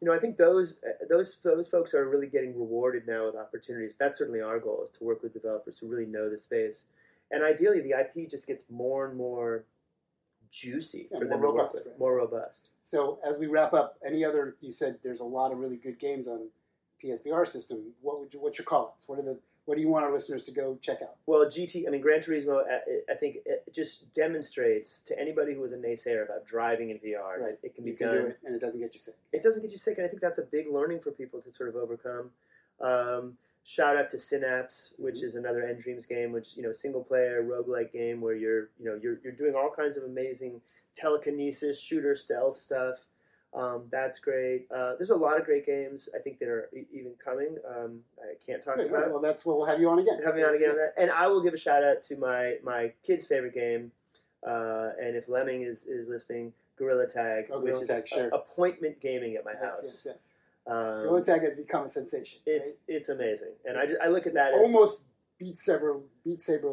You 0.01 0.09
know, 0.09 0.13
I 0.13 0.19
think 0.19 0.37
those 0.37 0.79
uh, 0.83 1.05
those 1.09 1.37
those 1.43 1.67
folks 1.67 1.93
are 1.93 2.07
really 2.09 2.27
getting 2.27 2.53
rewarded 2.53 3.07
now 3.07 3.25
with 3.27 3.35
opportunities. 3.35 3.95
That's 3.97 4.17
certainly 4.19 4.41
our 4.41 4.59
goal 4.59 4.83
is 4.83 4.91
to 4.97 5.03
work 5.03 5.23
with 5.23 5.33
developers 5.33 5.79
who 5.79 5.87
really 5.87 6.05
know 6.05 6.29
the 6.29 6.37
space, 6.37 6.85
and 7.31 7.43
ideally 7.43 7.79
the 7.79 7.91
IP 7.99 8.29
just 8.29 8.45
gets 8.45 8.65
more 8.69 9.07
and 9.07 9.17
more 9.17 9.63
juicy 10.51 11.07
Yeah, 11.11 11.19
for 11.19 11.25
more 11.25 11.29
them 11.29 11.41
to 11.41 11.47
work 11.47 11.55
robust, 11.57 11.75
with, 11.75 11.87
right? 11.87 11.99
more 11.99 12.15
robust. 12.15 12.69
So 12.83 13.19
as 13.27 13.37
we 13.37 13.47
wrap 13.47 13.73
up, 13.73 13.97
any 14.05 14.23
other? 14.25 14.57
You 14.61 14.73
said 14.73 14.97
there's 15.01 15.21
a 15.21 15.25
lot 15.25 15.51
of 15.53 15.59
really 15.59 15.77
good 15.77 15.97
games 15.97 16.27
on 16.27 16.49
PSVR 17.03 17.47
system. 17.47 17.79
What 18.01 18.19
would 18.19 18.33
you? 18.33 18.41
What's 18.41 18.57
your 18.59 18.65
call? 18.65 18.97
What 19.07 19.19
are 19.19 19.23
the? 19.23 19.39
What 19.65 19.75
do 19.75 19.81
you 19.81 19.87
want 19.89 20.05
our 20.05 20.13
listeners 20.13 20.43
to 20.45 20.51
go 20.51 20.77
check 20.81 21.01
out? 21.01 21.15
Well, 21.25 21.45
GT, 21.45 21.87
I 21.87 21.89
mean, 21.89 22.01
Gran 22.01 22.21
Turismo, 22.21 22.63
I 23.09 23.13
think 23.15 23.37
it 23.45 23.63
just 23.73 24.13
demonstrates 24.13 25.01
to 25.03 25.19
anybody 25.19 25.55
who 25.55 25.63
is 25.63 25.71
a 25.71 25.77
naysayer 25.77 26.23
about 26.23 26.45
driving 26.45 26.91
in 26.91 26.99
VR, 26.99 27.39
Right. 27.41 27.57
it 27.63 27.73
can 27.73 27.83
be 27.83 27.91
You 27.91 27.97
can 27.97 28.07
done. 28.07 28.15
do 28.17 28.25
it, 28.27 28.37
and 28.45 28.55
it 28.55 28.59
doesn't 28.59 28.79
get 28.79 28.93
you 28.93 28.99
sick. 28.99 29.15
it 29.33 29.41
doesn't 29.41 29.63
get 29.63 29.71
you 29.71 29.77
sick, 29.77 29.97
and 29.97 30.05
I 30.05 30.09
think 30.09 30.21
that's 30.21 30.37
a 30.37 30.43
big 30.45 30.67
learning 30.71 30.99
for 30.99 31.11
people 31.11 31.41
to 31.41 31.49
sort 31.51 31.69
of 31.69 31.75
overcome. 31.75 32.29
Um, 32.79 33.37
shout 33.63 33.97
out 33.97 34.11
to 34.11 34.19
Synapse, 34.19 34.93
which 34.99 35.15
Mm-hmm. 35.15 35.25
is 35.25 35.35
another 35.35 35.61
nDreams 35.63 36.07
game, 36.07 36.31
which 36.31 36.55
you 36.55 36.61
know, 36.61 36.71
single 36.71 37.03
player 37.03 37.43
roguelike 37.43 37.91
game 37.91 38.21
where 38.21 38.35
you're 38.35 38.69
you 38.79 38.85
know 38.85 38.99
you're 39.01 39.19
you're 39.23 39.33
doing 39.33 39.55
all 39.55 39.71
kinds 39.75 39.97
of 39.97 40.03
amazing 40.03 40.61
telekinesis, 40.95 41.79
shooter 41.81 42.15
stealth 42.15 42.59
stuff. 42.59 43.05
Um, 43.55 43.83
that's 43.89 44.19
great. 44.19 44.67
Uh, 44.69 44.95
there's 44.97 45.11
a 45.11 45.15
lot 45.15 45.39
of 45.39 45.45
great 45.45 45.65
games 45.65 46.09
I 46.13 46.19
think 46.19 46.39
that 46.39 46.49
are 46.49 46.69
e- 46.75 46.85
even 46.91 47.13
coming. 47.23 47.55
Um, 47.67 48.01
I 48.21 48.33
can't 48.45 48.61
talk 48.63 48.75
Good. 48.75 48.87
about. 48.89 49.09
Well, 49.11 49.21
that's 49.21 49.45
what 49.45 49.55
we'll 49.57 49.65
have 49.65 49.79
you 49.79 49.89
on 49.89 49.99
again. 49.99 50.19
Have 50.25 50.35
me 50.35 50.43
on 50.43 50.53
again 50.55 50.71
on 50.71 50.75
that, 50.75 50.93
and 50.97 51.09
I 51.09 51.27
will 51.27 51.41
give 51.41 51.53
a 51.53 51.57
shout 51.57 51.81
out 51.83 52.03
to 52.03 52.17
my 52.17 52.57
my 52.63 52.91
kid's 53.07 53.25
favorite 53.25 53.53
game, 53.53 53.91
Uh, 54.45 54.91
and 55.01 55.15
if 55.15 55.27
Lemming 55.29 55.61
is, 55.63 55.85
is 55.87 56.09
listening, 56.09 56.53
Gorilla 56.77 57.07
Tag, 57.07 57.47
Oh, 57.49 57.61
which 57.61 57.81
is 57.81 57.87
Tag, 57.87 58.03
a- 58.03 58.07
sure. 58.07 58.27
appointment 58.33 58.99
gaming 58.99 59.35
at 59.35 59.45
my 59.45 59.53
house. 59.55 59.79
yes, 59.81 60.01
yes. 60.05 60.29
Um, 60.67 60.75
Gorilla 61.03 61.23
Tag 61.23 61.41
has 61.43 61.55
become 61.55 61.85
a 61.85 61.89
sensation. 61.89 62.41
it's 62.45 62.67
right? 62.67 62.95
it's 62.97 63.09
amazing, 63.09 63.53
and 63.65 63.77
I, 63.77 63.85
just, 63.85 64.01
I 64.01 64.07
look 64.09 64.23
at 64.23 64.33
it's 64.33 64.35
that 64.35 64.53
as 64.53 64.59
almost 64.61 65.05
Beat 65.39 65.57
Saber, 65.57 65.97
Beat 66.25 66.41
Saber 66.41 66.69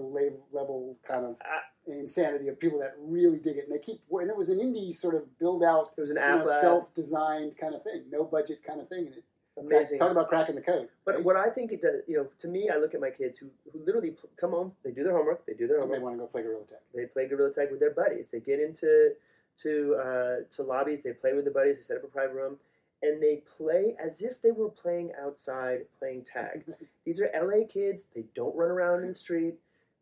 level, 0.53 0.97
kind 1.07 1.27
of 1.27 1.37
Ah. 1.45 1.62
Insanity 1.87 2.49
of 2.49 2.59
people 2.59 2.79
that 2.81 2.95
really 2.99 3.38
dig 3.38 3.57
it, 3.57 3.64
and 3.68 3.75
they 3.75 3.83
keep. 3.83 4.01
And 4.11 4.31
it 4.31 4.37
was 4.37 4.49
an 4.49 4.59
indie 4.59 4.95
sort 4.95 5.14
of 5.14 5.38
build 5.38 5.62
out, 5.62 5.90
it 5.97 6.01
was 6.01 6.11
an 6.11 6.18
app 6.18 6.45
know, 6.45 6.61
self-designed 6.61 7.57
kind 7.57 7.75
of 7.75 7.83
thing, 7.83 8.05
no 8.11 8.25
budget 8.25 8.62
kind 8.64 8.81
of 8.81 8.88
thing, 8.88 9.07
and 9.07 9.14
it 9.16 9.25
amazing. 9.59 9.99
talk 9.99 10.11
about 10.11 10.29
cracking 10.29 10.55
the 10.55 10.62
code. 10.62 10.88
But 11.05 11.16
right? 11.16 11.25
what 11.25 11.37
I 11.37 11.51
think 11.51 11.73
it 11.73 11.83
does, 11.83 12.03
you 12.07 12.16
know, 12.16 12.27
to 12.40 12.49
me, 12.49 12.71
I 12.71 12.79
look 12.79 12.95
at 12.95 13.01
my 13.01 13.11
kids 13.11 13.38
who, 13.38 13.49
who 13.73 13.85
literally 13.85 14.16
come 14.40 14.51
home, 14.51 14.73
they 14.85 14.90
do 14.90 15.03
their 15.03 15.16
homework, 15.16 15.45
they 15.47 15.55
do 15.55 15.66
their 15.66 15.83
and 15.83 15.92
they 15.92 15.99
want 15.99 16.14
to 16.14 16.18
go 16.18 16.27
play 16.27 16.42
Gorilla 16.42 16.64
Tag. 16.64 16.79
they 16.95 17.07
play 17.07 17.29
Gorilla 17.29 17.53
Tag 17.53 17.71
with 17.71 17.81
their 17.81 17.92
buddies, 17.92 18.31
they 18.31 18.40
get 18.40 18.61
into 18.61 19.12
to 19.59 19.95
uh, 19.97 20.55
to 20.57 20.62
lobbies, 20.62 21.03
they 21.03 21.12
play 21.12 21.35
with 21.35 21.45
their 21.45 21.53
buddies, 21.53 21.79
they 21.79 21.83
set 21.83 21.97
up 21.97 22.05
a 22.05 22.09
private 22.09 22.35
room, 22.35 22.57
and 23.03 23.23
they 23.23 23.42
play 23.57 23.97
as 24.03 24.23
if 24.23 24.40
they 24.40 24.51
were 24.51 24.71
playing 24.71 25.12
outside, 25.21 25.83
playing 25.99 26.25
tag. 26.25 26.64
These 27.05 27.21
are 27.21 27.31
LA 27.35 27.66
kids. 27.66 28.09
They 28.14 28.25
don't 28.35 28.57
run 28.57 28.71
around 28.71 29.03
in 29.03 29.09
the 29.09 29.14
street. 29.14 29.57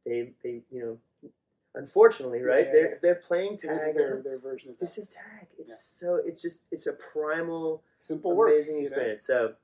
They 0.05 0.31
they 0.43 0.63
you 0.71 0.81
know, 0.81 0.99
unfortunately, 1.75 2.43
right? 2.43 2.67
Yeah, 2.67 2.73
they're 2.73 2.99
they're 3.03 3.15
playing 3.17 3.57
tag. 3.59 3.71
This 3.71 3.83
is 3.85 3.95
their, 3.95 4.21
their 4.23 4.39
version 4.39 4.71
of 4.71 4.79
that. 4.79 4.85
This 4.87 4.99
is 4.99 5.09
tag. 5.09 5.47
It's 5.59 5.71
Yeah. 5.71 5.77
so 6.09 6.21
it's 6.25 6.43
just 6.43 6.63
it's 6.71 6.87
a 6.87 6.93
primal 6.93 7.83
simple 7.99 8.35
works. 8.37 8.53
amazing 8.69 8.77
know? 8.83 8.87
experience. 8.87 9.27
So, 9.27 9.55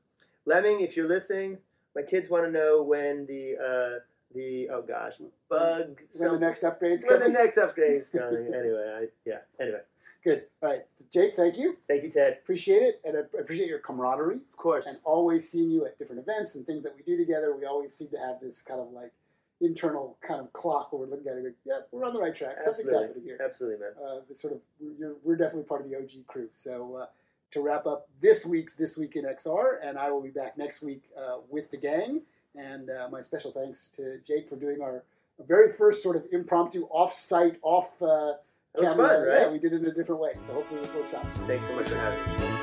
Lemming, 0.45 0.81
if 0.81 0.97
you're 0.97 1.09
listening, 1.09 1.59
my 1.95 2.03
kids 2.03 2.31
want 2.31 2.45
to 2.45 2.51
know 2.51 2.83
when 2.83 3.27
the 3.27 3.57
uh, 3.57 3.99
the 4.35 4.69
oh 4.71 4.83
gosh 4.83 5.15
bug 5.49 5.87
When 5.97 5.97
some- 6.11 6.35
the 6.35 6.39
next 6.41 6.63
upgrade's 6.65 7.05
when 7.07 7.15
the 7.21 7.27
coming. 7.27 7.33
next 7.33 7.57
upgrade 7.59 8.01
is 8.01 8.09
coming. 8.11 8.53
anyway, 8.55 8.99
I, 9.03 9.07
yeah. 9.25 9.39
Anyway, 9.61 9.81
Good. 10.25 10.43
All 10.61 10.71
right, 10.71 10.85
Jake. 11.13 11.37
Thank 11.37 11.57
you. 11.57 11.77
thank 11.87 12.03
you, 12.03 12.11
Ted. 12.11 12.39
Appreciate 12.43 12.83
it, 12.83 13.01
and 13.05 13.17
I 13.17 13.21
appreciate 13.39 13.69
your 13.69 13.79
camaraderie. 13.79 14.37
Of 14.37 14.57
course. 14.57 14.87
and 14.87 14.99
always 15.05 15.49
seeing 15.49 15.71
you 15.71 15.87
at 15.87 15.99
different 15.99 16.21
events 16.21 16.57
and 16.57 16.67
things 16.67 16.83
that 16.83 16.95
we 16.97 17.03
do 17.03 17.17
together. 17.17 17.55
We 17.57 17.65
always 17.65 17.95
seem 17.95 18.09
to 18.09 18.19
have 18.19 18.41
this 18.41 18.61
kind 18.61 18.81
of 18.81 18.91
like 18.91 19.13
internal 19.61 20.19
kind 20.27 20.41
of 20.41 20.53
clock 20.53 20.93
where 20.93 21.01
we're 21.01 21.11
looking 21.11 21.29
at 21.29 21.39
it. 21.39 21.45
Like, 21.45 21.55
yeah, 21.65 21.79
we're 21.91 22.05
on 22.05 22.13
the 22.13 22.21
right 22.21 22.35
track. 22.35 22.63
Something's 22.63 22.89
Absolutely. 22.89 23.07
happening 23.07 23.25
here. 23.25 23.39
Absolutely, 23.43 23.81
man. 23.81 23.93
Uh, 24.05 24.21
this 24.29 24.41
sort 24.41 24.55
of 24.55 24.61
you're, 24.99 25.15
we're 25.25 25.37
definitely 25.37 25.65
part 25.65 25.83
of 25.83 25.91
the 25.91 25.97
OG 25.97 26.27
crew. 26.27 26.49
So 26.53 26.97
uh, 26.97 27.07
to 27.53 27.61
wrap 27.61 27.87
up 27.87 28.09
this 28.21 28.45
week's 28.45 28.75
this 28.75 28.97
week 28.97 29.17
in 29.17 29.25
XR, 29.25 29.77
and 29.83 29.99
I 29.99 30.11
will 30.11 30.23
be 30.23 30.31
back 30.31 30.59
next 30.59 30.83
week 30.83 31.05
uh, 31.19 31.39
with 31.49 31.71
the 31.71 31.79
gang. 31.79 32.23
And 32.55 32.91
uh, 32.91 33.09
my 33.11 33.23
special 33.23 33.51
thanks 33.51 33.89
to 33.97 34.19
Jake 34.27 34.49
for 34.49 34.57
doing 34.57 34.81
our 34.81 35.05
very 35.47 35.73
first 35.73 36.03
sort 36.03 36.17
of 36.17 36.25
impromptu 36.33 36.87
off-site, 36.91 37.59
off. 37.63 38.01
Uh, 38.01 38.35
camera. 38.81 39.09
fun, 39.09 39.29
right? 39.29 39.41
Yeah, 39.43 39.51
we 39.51 39.59
did 39.59 39.73
it 39.73 39.83
in 39.83 39.87
a 39.87 39.95
different 39.95 40.21
way. 40.21 40.33
So 40.41 40.55
hopefully 40.55 40.81
this 40.81 40.93
works 40.95 41.15
out. 41.15 41.27
Thanks 41.47 41.67
so 41.67 41.75
much 41.75 41.89
for 41.89 41.97
having 41.97 42.41
me. 42.41 42.56